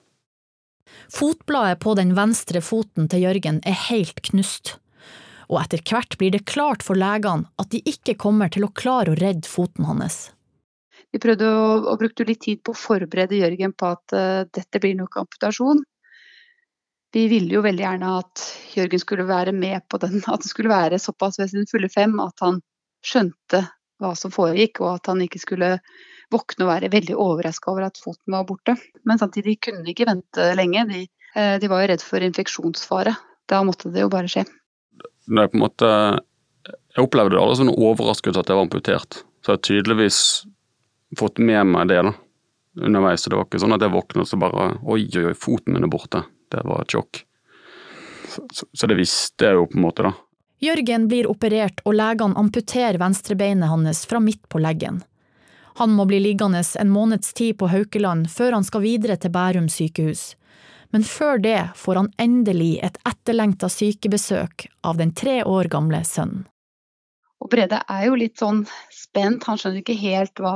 Fotbladet 1.12 1.82
på 1.84 1.94
den 1.98 2.14
venstre 2.16 2.62
foten 2.64 3.10
til 3.12 3.26
Jørgen 3.26 3.60
er 3.68 3.76
helt 3.90 4.22
knust, 4.24 4.78
og 5.52 5.60
etter 5.60 5.82
hvert 5.84 6.16
blir 6.20 6.32
det 6.32 6.46
klart 6.48 6.84
for 6.84 6.96
legene 6.96 7.50
at 7.60 7.70
de 7.74 7.82
ikke 7.84 8.16
kommer 8.20 8.52
til 8.52 8.64
å 8.64 8.72
klare 8.72 9.12
å 9.12 9.18
redde 9.20 9.48
foten 9.48 9.84
hans. 9.88 10.30
Vi 11.12 11.20
prøvde 11.22 11.46
å, 11.46 11.66
og 11.92 12.00
brukte 12.00 12.26
litt 12.26 12.40
tid 12.42 12.64
på 12.64 12.72
å 12.72 12.78
forberede 12.78 13.38
Jørgen 13.38 13.74
på 13.76 13.92
at 13.92 14.16
uh, 14.16 14.48
dette 14.50 14.80
blir 14.82 14.96
nok 14.98 15.20
amputasjon. 15.20 15.84
Vi 17.14 17.28
ville 17.30 17.54
jo 17.54 17.62
veldig 17.62 17.84
gjerne 17.84 18.12
at 18.18 18.42
Jørgen 18.74 19.00
skulle 19.02 19.26
være 19.28 19.52
med 19.54 19.84
på 19.86 20.00
den, 20.02 20.18
at 20.26 20.42
det 20.42 20.50
skulle 20.50 20.72
være 20.72 20.98
såpass 20.98 21.38
ved 21.38 21.52
sin 21.52 21.68
fulle 21.70 21.90
fem 21.92 22.16
at 22.22 22.42
han 22.42 22.58
skjønte 23.06 23.60
hva 24.02 24.10
som 24.18 24.32
foregikk, 24.34 24.80
og 24.82 24.96
at 24.96 25.12
han 25.12 25.22
ikke 25.22 25.38
skulle 25.38 25.68
våkne 26.34 26.66
og 26.66 26.72
være 26.72 26.90
veldig 26.90 27.14
overraska 27.20 27.70
over 27.70 27.86
at 27.86 28.00
foten 28.02 28.34
var 28.34 28.46
borte. 28.48 28.74
Men 29.06 29.20
samtidig 29.20 29.60
kunne 29.62 29.84
de 29.84 29.94
ikke 29.94 30.08
vente 30.08 30.48
lenge. 30.58 30.86
De, 30.90 31.04
eh, 31.38 31.54
de 31.62 31.70
var 31.70 31.84
jo 31.84 31.92
redd 31.92 32.02
for 32.02 32.26
infeksjonsfare. 32.26 33.14
Da 33.50 33.62
måtte 33.62 33.92
det 33.94 34.02
jo 34.02 34.10
bare 34.12 34.30
skje. 34.30 34.46
Nei, 35.30 35.46
på 35.48 35.58
en 35.58 35.66
måte 35.68 35.90
Jeg 36.94 37.02
opplevde 37.02 37.34
det 37.34 37.40
aldri 37.42 37.56
som 37.58 37.68
en 37.68 37.82
overraskelse 37.90 38.40
at 38.40 38.50
jeg 38.50 38.56
var 38.56 38.64
amputert. 38.64 39.16
Så 39.42 39.50
jeg 39.50 39.58
har 39.58 39.64
tydeligvis 39.66 40.18
fått 41.18 41.40
med 41.42 41.66
meg 41.66 41.88
det 41.90 41.98
da, 42.06 42.12
underveis. 42.80 43.22
Så 43.22 43.30
det 43.30 43.36
var 43.36 43.48
ikke 43.48 43.60
sånn 43.60 43.74
at 43.74 43.82
jeg 43.82 43.92
våknet 43.92 44.22
og 44.22 44.28
så 44.30 44.38
bare 44.38 44.68
Oi, 44.80 45.02
oi, 45.02 45.24
oi, 45.28 45.34
foten 45.34 45.74
min 45.74 45.84
er 45.84 45.90
borte. 45.90 46.22
Det 46.52 46.62
var 46.64 46.82
et 46.84 46.94
sjokk. 46.96 47.24
Så, 48.28 48.44
så, 48.52 48.66
så 48.72 48.88
det 48.90 48.98
visste 48.98 49.48
jeg 49.48 49.58
jo 49.58 49.66
på 49.70 49.78
en 49.78 49.84
måte, 49.84 50.06
da. 50.06 50.14
Jørgen 50.64 51.08
blir 51.10 51.26
operert 51.28 51.82
og 51.84 51.96
legene 51.98 52.38
amputerer 52.40 52.96
venstrebeinet 53.00 53.68
hans 53.68 54.04
fra 54.08 54.20
midt 54.22 54.46
på 54.48 54.62
leggen. 54.62 55.02
Han 55.76 55.92
må 55.92 56.06
bli 56.06 56.20
liggende 56.22 56.62
en 56.80 56.90
måneds 56.94 57.32
tid 57.34 57.58
på 57.58 57.68
Haukeland 57.68 58.30
før 58.30 58.56
han 58.56 58.64
skal 58.64 58.84
videre 58.84 59.16
til 59.20 59.34
Bærum 59.34 59.68
sykehus. 59.68 60.34
Men 60.94 61.02
før 61.02 61.40
det 61.42 61.58
får 61.76 61.98
han 61.98 62.10
endelig 62.22 62.78
et 62.86 62.98
etterlengta 63.02 63.68
sykebesøk 63.68 64.68
av 64.86 65.00
den 65.02 65.10
tre 65.12 65.40
år 65.42 65.68
gamle 65.72 66.04
sønnen. 66.06 66.44
Og 67.42 67.50
Brede 67.50 67.80
er 67.90 68.06
jo 68.06 68.14
litt 68.16 68.38
sånn 68.40 68.62
spent, 68.94 69.44
han 69.44 69.58
skjønner 69.58 69.82
ikke 69.82 69.98
helt 70.00 70.40
hva 70.40 70.54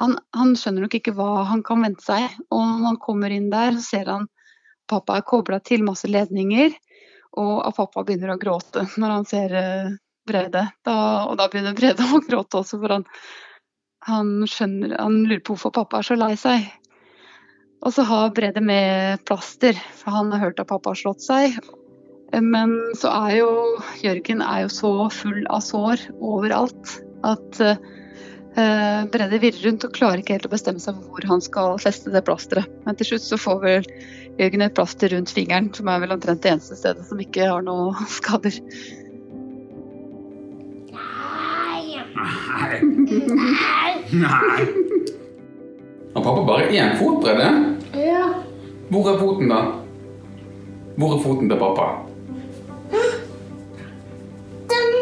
han, 0.00 0.16
han 0.34 0.56
skjønner 0.58 0.86
nok 0.86 0.96
ikke 0.98 1.14
hva 1.16 1.44
han 1.50 1.62
kan 1.64 1.84
vente 1.84 2.04
seg. 2.04 2.32
Og 2.50 2.64
når 2.64 2.88
han 2.88 2.98
kommer 3.04 3.32
inn 3.32 3.50
der, 3.52 3.76
så 3.76 3.84
ser 3.84 4.10
han 4.10 4.26
pappa 4.88 5.18
er 5.18 5.26
kobla 5.26 5.60
til 5.64 5.84
masse 5.86 6.08
ledninger, 6.10 6.74
og 7.36 7.54
at 7.66 7.76
pappa 7.76 8.04
begynner 8.06 8.34
å 8.34 8.40
gråte 8.40 8.86
når 8.96 9.14
han 9.18 9.28
ser 9.28 9.54
eh, 9.56 9.94
Brede. 10.26 10.64
Da, 10.86 10.96
og 11.28 11.36
da 11.38 11.46
begynner 11.50 11.76
Brede 11.76 12.06
å 12.16 12.22
gråte 12.24 12.62
også, 12.62 12.80
for 12.82 12.96
han, 12.96 13.06
han 14.06 14.32
skjønner 14.50 14.96
Han 14.98 15.22
lurer 15.26 15.44
på 15.44 15.54
hvorfor 15.54 15.74
pappa 15.76 16.00
er 16.00 16.10
så 16.10 16.18
lei 16.18 16.34
seg. 16.40 16.66
Og 17.84 17.92
så 17.94 18.06
har 18.08 18.32
Brede 18.34 18.62
med 18.64 19.22
plaster, 19.28 19.76
for 20.00 20.16
han 20.16 20.32
har 20.34 20.48
hørt 20.48 20.62
at 20.62 20.70
pappa 20.70 20.94
har 20.94 20.98
slått 20.98 21.22
seg. 21.22 21.58
Men 22.34 22.72
så 22.98 23.12
er 23.28 23.36
jo 23.36 23.50
Jørgen 24.02 24.42
er 24.42 24.64
jo 24.64 24.72
så 24.72 24.90
full 25.14 25.44
av 25.46 25.62
sår 25.62 26.08
overalt 26.18 26.96
at 27.26 27.62
Uh, 28.56 29.04
Brede 29.12 29.36
virrer 29.36 29.66
rundt 29.66 29.84
og 29.84 29.92
klarer 29.92 30.22
ikke 30.22 30.32
helt 30.38 30.46
å 30.48 30.50
bestemme 30.54 30.80
seg 30.80 30.96
for 30.96 31.12
hvor 31.12 31.26
han 31.28 31.42
skal 31.44 31.74
feste 31.76 32.08
det 32.08 32.22
plasteret. 32.24 32.70
Men 32.86 32.96
til 32.96 33.10
slutt 33.10 33.26
så 33.26 33.36
får 33.36 33.58
vel 33.60 33.88
Jørgen 34.36 34.62
et 34.66 34.74
plaster 34.76 35.12
rundt 35.14 35.32
fingeren, 35.32 35.70
som 35.74 35.88
er 35.88 36.02
vel 36.02 36.12
omtrent 36.12 36.42
det 36.44 36.50
eneste 36.52 36.76
stedet 36.76 37.06
som 37.08 37.20
ikke 37.22 37.46
har 37.48 37.62
noe 37.64 37.94
skader. 38.18 38.58
Nei. 40.92 41.96
Nei. 44.12 44.66
Har 46.16 46.24
pappa 46.24 46.42
bare 46.48 46.68
én 46.72 46.94
fot, 47.00 47.20
Brede? 47.24 47.48
Ja. 47.96 48.26
Hvor 48.88 49.08
er 49.10 49.18
foten, 49.20 49.48
da? 49.52 49.62
Hvor 50.96 51.16
er 51.16 51.22
foten 51.24 51.50
til 51.50 51.58
pappa? 51.60 51.86
Den, 54.72 54.94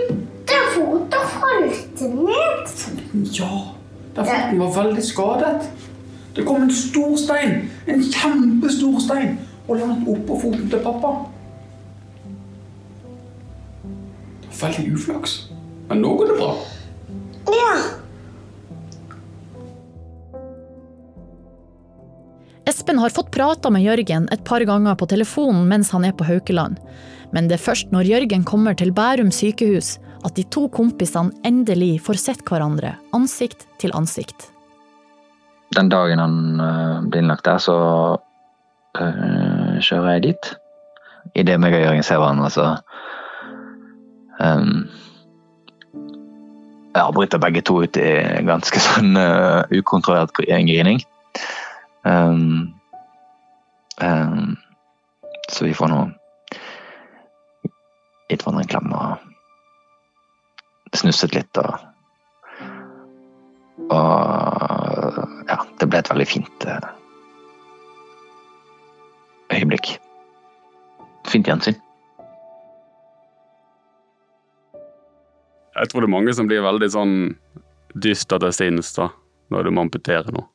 den 0.51 0.65
foten 0.75 1.29
falt 1.37 2.03
ned. 2.15 2.75
Ja, 3.39 3.51
den 4.17 4.27
foten 4.31 4.63
var 4.63 4.73
veldig 4.79 5.05
skadet. 5.07 5.69
Det 6.35 6.45
kom 6.45 6.63
en 6.63 6.73
stor 6.75 7.17
stein, 7.19 7.69
en 7.87 8.03
kjempestor 8.03 8.99
stein, 9.03 9.37
og 9.69 9.79
landet 9.79 10.09
oppå 10.11 10.39
foten 10.43 10.71
til 10.71 10.83
pappa. 10.83 11.13
Veldig 14.61 14.87
uflaks. 14.97 15.37
Men 15.89 16.03
nå 16.03 16.15
går 16.19 16.33
det 16.33 16.39
bra. 16.41 16.55
Ja. 17.55 17.75
Espen 22.67 22.99
har 22.99 23.13
fått 23.13 23.31
prata 23.31 23.71
med 23.71 23.85
Jørgen 23.85 24.27
et 24.33 24.45
par 24.49 24.65
ganger 24.65 24.97
på 24.97 25.07
telefonen 25.11 25.69
mens 25.69 25.93
han 25.93 26.07
er 26.09 26.17
på 26.17 26.25
Haukeland, 26.27 26.81
men 27.37 27.51
det 27.51 27.59
er 27.59 27.67
først 27.67 27.93
når 27.93 28.09
Jørgen 28.09 28.47
kommer 28.49 28.75
til 28.79 28.95
Bærum 28.97 29.31
sykehus 29.35 29.99
at 30.25 30.35
de 30.39 30.47
to 30.49 30.67
kompisene 30.73 31.35
endelig 31.45 31.99
får 32.07 32.23
sett 32.23 32.43
hverandre 32.49 32.97
ansikt 33.15 33.69
til 33.83 33.93
ansikt. 33.95 34.54
Den 35.73 35.89
dagen 35.89 36.19
han 36.19 36.61
øh, 36.61 37.11
blir 37.11 37.23
innlagt 37.23 37.45
der, 37.45 37.59
så 37.59 37.77
øh, 39.01 39.81
kjører 39.81 40.13
jeg 40.13 40.23
dit. 40.23 40.57
Idet 41.35 41.61
meg 41.61 41.75
og 41.75 41.81
Jørgen 41.81 42.03
ser 42.03 42.19
hverandre, 42.21 42.51
så 42.51 42.77
um, 44.41 44.89
Jeg 46.95 47.03
avbryter 47.03 47.39
begge 47.39 47.61
to 47.61 47.83
ut 47.83 47.97
i 47.97 48.11
ganske 48.47 48.81
sånn 48.87 49.17
uh, 49.19 49.63
ukontrollert 49.75 50.31
grining. 50.37 51.01
Um, 52.05 52.75
um, 54.05 54.57
så 55.49 55.65
vi 55.65 55.75
får 55.75 55.89
nå 55.91 56.05
gitt 58.31 58.45
hverandre 58.45 58.63
en 58.63 58.71
klem 58.71 58.95
og 58.95 59.17
snusset 60.95 61.35
litt 61.35 61.59
og 61.59 61.75
og 63.91 65.44
ble 65.95 66.03
et 66.03 66.11
veldig 66.11 66.27
fint 66.27 66.67
eh, 66.67 66.87
øyeblikk. 69.55 69.95
Fint 71.31 71.49
gjensyn. 71.49 71.77
Jeg 75.75 75.91
tror 75.91 76.05
det 76.05 76.09
er 76.09 76.15
mange 76.15 76.35
som 76.35 76.49
blir 76.51 76.63
veldig 76.65 76.89
sånn 76.91 77.15
dyster 77.95 78.43
til 78.43 78.55
sinns 78.55 78.93
da, 78.97 79.09
når 79.55 79.67
du 79.67 79.75
må 79.75 79.85
amputere 79.87 80.35
noe. 80.35 80.49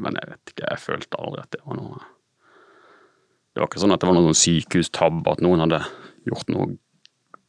Men 0.00 0.16
jeg 0.16 0.30
vet 0.32 0.52
ikke, 0.52 0.66
jeg 0.66 0.82
følte 0.82 1.20
aldri 1.20 1.44
at 1.44 1.52
det 1.54 1.60
var 1.62 1.76
noe 1.78 1.98
Det 3.52 3.60
var 3.60 3.68
ikke 3.68 3.82
sånn 3.82 3.92
at 3.94 4.00
det 4.02 4.08
var 4.08 4.16
noen 4.16 4.30
sånn 4.30 4.40
sykehustabbe, 4.40 5.30
at 5.30 5.42
noen 5.44 5.62
hadde 5.62 5.82
gjort 6.28 6.48
noe 6.50 6.72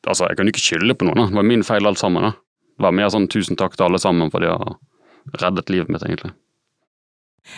Altså, 0.01 0.25
jeg 0.27 0.37
kunne 0.37 0.49
ikke 0.49 0.63
skylde 0.63 0.95
på 0.97 1.05
noen, 1.05 1.19
da. 1.19 1.27
Det 1.29 1.37
var 1.37 1.45
min 1.45 1.63
feil 1.65 1.85
alt 1.85 1.99
sammen. 2.01 2.23
da. 2.25 2.31
Det 2.73 2.85
var 2.87 2.95
mer 2.97 3.11
sånn 3.13 3.27
tusen 3.29 3.57
takk 3.57 3.75
til 3.77 3.85
alle 3.85 3.99
sammen 4.01 4.31
for 4.33 4.41
det 4.41 4.49
har 4.49 4.79
reddet 5.41 5.69
livet 5.69 5.91
mitt, 5.91 6.03
egentlig. 6.03 6.33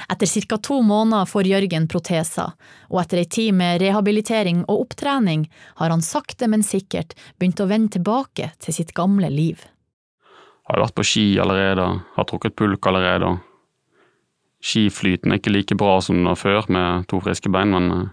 Etter 0.09 0.47
ca. 0.47 0.57
to 0.57 0.81
måneder 0.81 1.25
får 1.27 1.47
Jørgen 1.47 1.87
proteser, 1.91 2.53
og 2.89 3.01
etter 3.01 3.19
ei 3.19 3.27
tid 3.27 3.53
med 3.57 3.81
rehabilitering 3.83 4.63
og 4.63 4.87
opptrening 4.87 5.45
har 5.81 5.91
han 5.91 6.01
sakte, 6.01 6.47
men 6.47 6.63
sikkert 6.63 7.17
begynt 7.37 7.59
å 7.59 7.67
vende 7.69 7.97
tilbake 7.97 8.53
til 8.63 8.77
sitt 8.77 8.93
gamle 8.95 9.29
liv. 9.29 9.65
Har 10.69 10.79
vært 10.79 10.95
på 10.95 11.03
ski 11.03 11.25
allerede, 11.43 11.87
har 12.15 12.29
trukket 12.29 12.55
pulk 12.55 12.87
allerede. 12.87 13.35
Skiflyten 14.63 15.33
er 15.33 15.41
ikke 15.41 15.51
like 15.51 15.75
bra 15.75 15.97
som 16.01 16.23
før 16.39 16.69
med 16.71 17.09
to 17.11 17.19
friske 17.19 17.51
bein, 17.51 17.75
men 17.75 17.91
eh, 17.91 18.11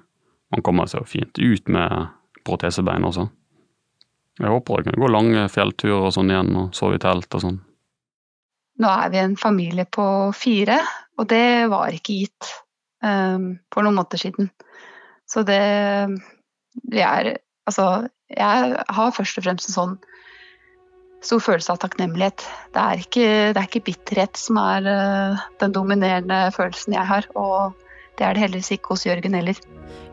man 0.50 0.64
kommer 0.66 0.90
seg 0.90 1.04
jo 1.04 1.12
fint 1.12 1.38
ut 1.38 1.70
med 1.70 2.10
protesebein 2.42 3.06
også. 3.06 3.28
Jeg 4.40 4.50
håper 4.50 4.80
jeg 4.80 4.88
kan 4.88 5.02
gå 5.02 5.10
lange 5.12 5.46
fjellturer 5.52 6.08
og 6.08 6.14
sånn 6.16 6.32
igjen, 6.32 6.50
og 6.58 6.74
sove 6.74 6.98
i 6.98 7.02
telt 7.02 7.30
og 7.36 7.44
sånn. 7.44 7.60
Nå 8.80 8.88
er 8.88 9.12
vi 9.12 9.20
en 9.20 9.36
familie 9.38 9.84
på 9.84 10.04
fire, 10.36 10.80
og 11.20 11.28
det 11.30 11.68
var 11.72 11.92
ikke 11.92 12.22
gitt 12.22 12.52
um, 13.04 13.58
for 13.72 13.84
noen 13.84 13.98
måneder 13.98 14.22
siden. 14.22 14.50
Så 15.28 15.44
det 15.46 15.62
Vi 16.90 17.00
er 17.04 17.36
Altså, 17.68 18.08
jeg 18.34 18.78
har 18.88 19.10
først 19.14 19.38
og 19.38 19.44
fremst 19.44 19.68
en 19.68 19.74
sånn 19.74 19.92
stor 21.22 21.42
følelse 21.44 21.70
av 21.70 21.78
takknemlighet. 21.78 22.42
Det 22.74 22.82
er 22.82 23.02
ikke, 23.04 23.26
det 23.52 23.60
er 23.60 23.68
ikke 23.68 23.84
bitterhet 23.86 24.40
som 24.40 24.58
er 24.58 24.88
uh, 24.88 25.44
den 25.60 25.76
dominerende 25.76 26.40
følelsen 26.56 26.96
jeg 26.96 27.06
har, 27.06 27.28
og 27.38 27.76
det 28.18 28.26
er 28.26 28.34
det 28.34 28.42
heldigvis 28.42 28.72
ikke 28.74 28.96
hos 28.96 29.06
Jørgen 29.06 29.36
heller. 29.38 29.60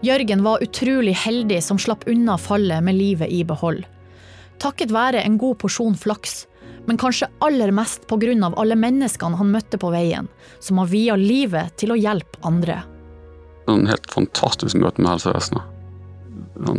Jørgen 0.06 0.44
var 0.46 0.62
utrolig 0.62 1.16
heldig 1.18 1.64
som 1.66 1.82
slapp 1.82 2.06
unna 2.06 2.38
fallet 2.38 2.86
med 2.86 3.00
livet 3.00 3.32
i 3.34 3.42
behold 3.48 3.88
takket 4.62 4.94
være 4.94 5.24
en 5.26 5.38
god 5.40 5.58
porsjon 5.62 5.98
flaks, 5.98 6.46
men 6.88 6.97
kanskje 6.97 7.28
aller 7.43 7.71
mest 7.76 8.08
av 8.12 8.54
alle 8.60 8.76
menneskene 8.80 9.36
han 9.36 9.52
møtte 9.52 9.78
på 9.78 9.91
veien, 9.91 10.28
som 10.60 10.80
har 10.80 10.88
via 10.88 11.15
livet 11.19 11.76
til 11.78 11.91
å 11.91 12.00
hjelpe 12.00 12.39
andre. 12.47 12.80
En 13.67 13.88
helt 13.88 14.08
fantastisk 14.12 14.78
møte 14.80 15.02
med 15.02 15.12
helsevesenet. 15.12 15.63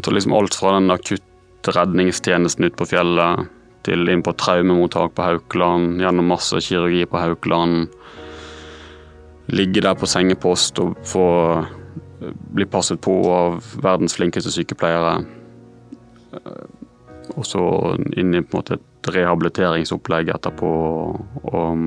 Liksom 0.08 0.32
alt 0.32 0.56
fra 0.56 0.72
den 0.78 0.90
akutte 0.90 1.74
redningstjenesten 1.76 2.64
ute 2.64 2.78
på 2.80 2.88
fjellet, 2.88 3.44
til 3.84 4.08
inn 4.08 4.24
på 4.24 4.32
traumemottak 4.32 5.12
på 5.14 5.26
Haukeland, 5.26 6.00
gjennom 6.00 6.32
masse 6.32 6.56
kirurgi 6.64 7.04
på 7.06 7.20
Haukeland. 7.20 7.92
Ligge 9.52 9.84
der 9.84 9.96
på 9.96 10.08
sengepost 10.08 10.80
og 10.80 10.96
få 11.08 11.26
bli 12.56 12.64
passet 12.64 13.00
på 13.04 13.20
av 13.30 13.60
verdens 13.84 14.16
flinkeste 14.16 14.50
sykepleiere 14.56 15.18
og 17.36 17.46
så 17.46 17.62
inn 18.18 18.34
i 18.34 18.42
på 18.42 18.56
en 18.56 18.60
måte 18.60 18.78
et 18.78 18.87
rehabiliteringsopplegg 19.06 20.32
etterpå. 20.34 20.72
Og, 21.52 21.84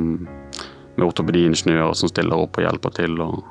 med 0.95 1.07
ortopediingeniører 1.07 1.95
som 1.97 2.11
stiller 2.11 2.39
opp 2.43 2.59
og 2.59 2.65
hjelper 2.65 2.95
til. 2.95 3.19
og 3.23 3.43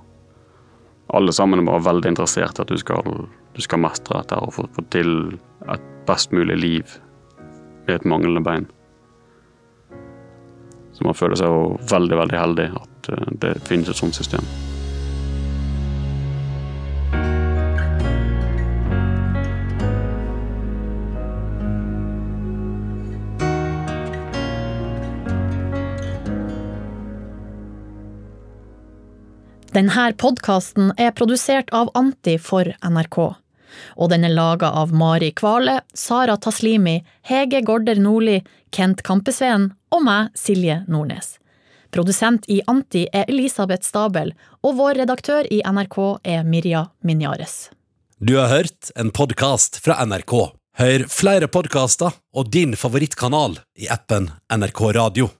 Alle 1.16 1.32
sammen 1.34 1.64
bare 1.66 1.84
veldig 1.88 2.12
interessert 2.12 2.58
i 2.58 2.64
at 2.64 2.72
du 2.72 2.78
skal, 2.78 3.24
du 3.56 3.62
skal 3.64 3.82
mestre 3.82 4.20
dette 4.20 4.38
og 4.38 4.52
få, 4.54 4.66
få 4.76 4.84
til 4.92 5.14
et 5.68 5.88
best 6.08 6.34
mulig 6.36 6.58
liv 6.60 6.98
med 7.86 7.96
et 7.96 8.04
manglende 8.08 8.44
bein. 8.44 8.68
Så 10.92 11.06
man 11.06 11.16
føler 11.16 11.38
seg 11.40 11.48
jo 11.48 11.78
veldig, 11.90 12.18
veldig 12.24 12.38
heldig 12.38 12.68
at 12.82 13.10
eh, 13.14 13.32
det 13.42 13.54
finnes 13.68 13.88
et 13.88 13.98
sånt 13.98 14.18
system. 14.18 14.44
Denne 29.70 30.12
podkasten 30.18 30.90
er 30.98 31.12
produsert 31.14 31.68
av 31.70 31.92
Anti 31.94 32.34
for 32.42 32.66
NRK. 32.82 33.18
Og 34.02 34.08
den 34.10 34.26
er 34.26 34.34
laga 34.34 34.72
av 34.74 34.90
Mari 34.90 35.30
Kvale, 35.30 35.76
Sara 35.94 36.34
Taslimi, 36.36 36.96
Hege 37.22 37.60
Gorder 37.62 38.00
Nordli, 38.02 38.40
Kent 38.74 39.04
Kampesveen 39.06 39.68
og 39.94 40.02
meg, 40.02 40.34
Silje 40.34 40.80
Nordnes. 40.90 41.36
Produsent 41.94 42.50
i 42.50 42.58
Anti 42.66 43.06
er 43.14 43.30
Elisabeth 43.30 43.86
Stabel, 43.86 44.34
og 44.66 44.74
vår 44.78 45.04
redaktør 45.04 45.46
i 45.46 45.62
NRK 45.62 45.98
er 46.26 46.42
Mirja 46.42 46.88
Minjares. 47.06 47.70
Du 48.18 48.36
har 48.40 48.50
hørt 48.50 48.90
en 48.98 49.14
podkast 49.14 49.78
fra 49.84 50.02
NRK. 50.02 50.50
Hør 50.82 51.06
flere 51.10 51.46
podkaster 51.46 52.14
og 52.34 52.50
din 52.50 52.74
favorittkanal 52.78 53.60
i 53.78 53.86
appen 53.90 54.32
NRK 54.50 54.88
Radio. 54.98 55.30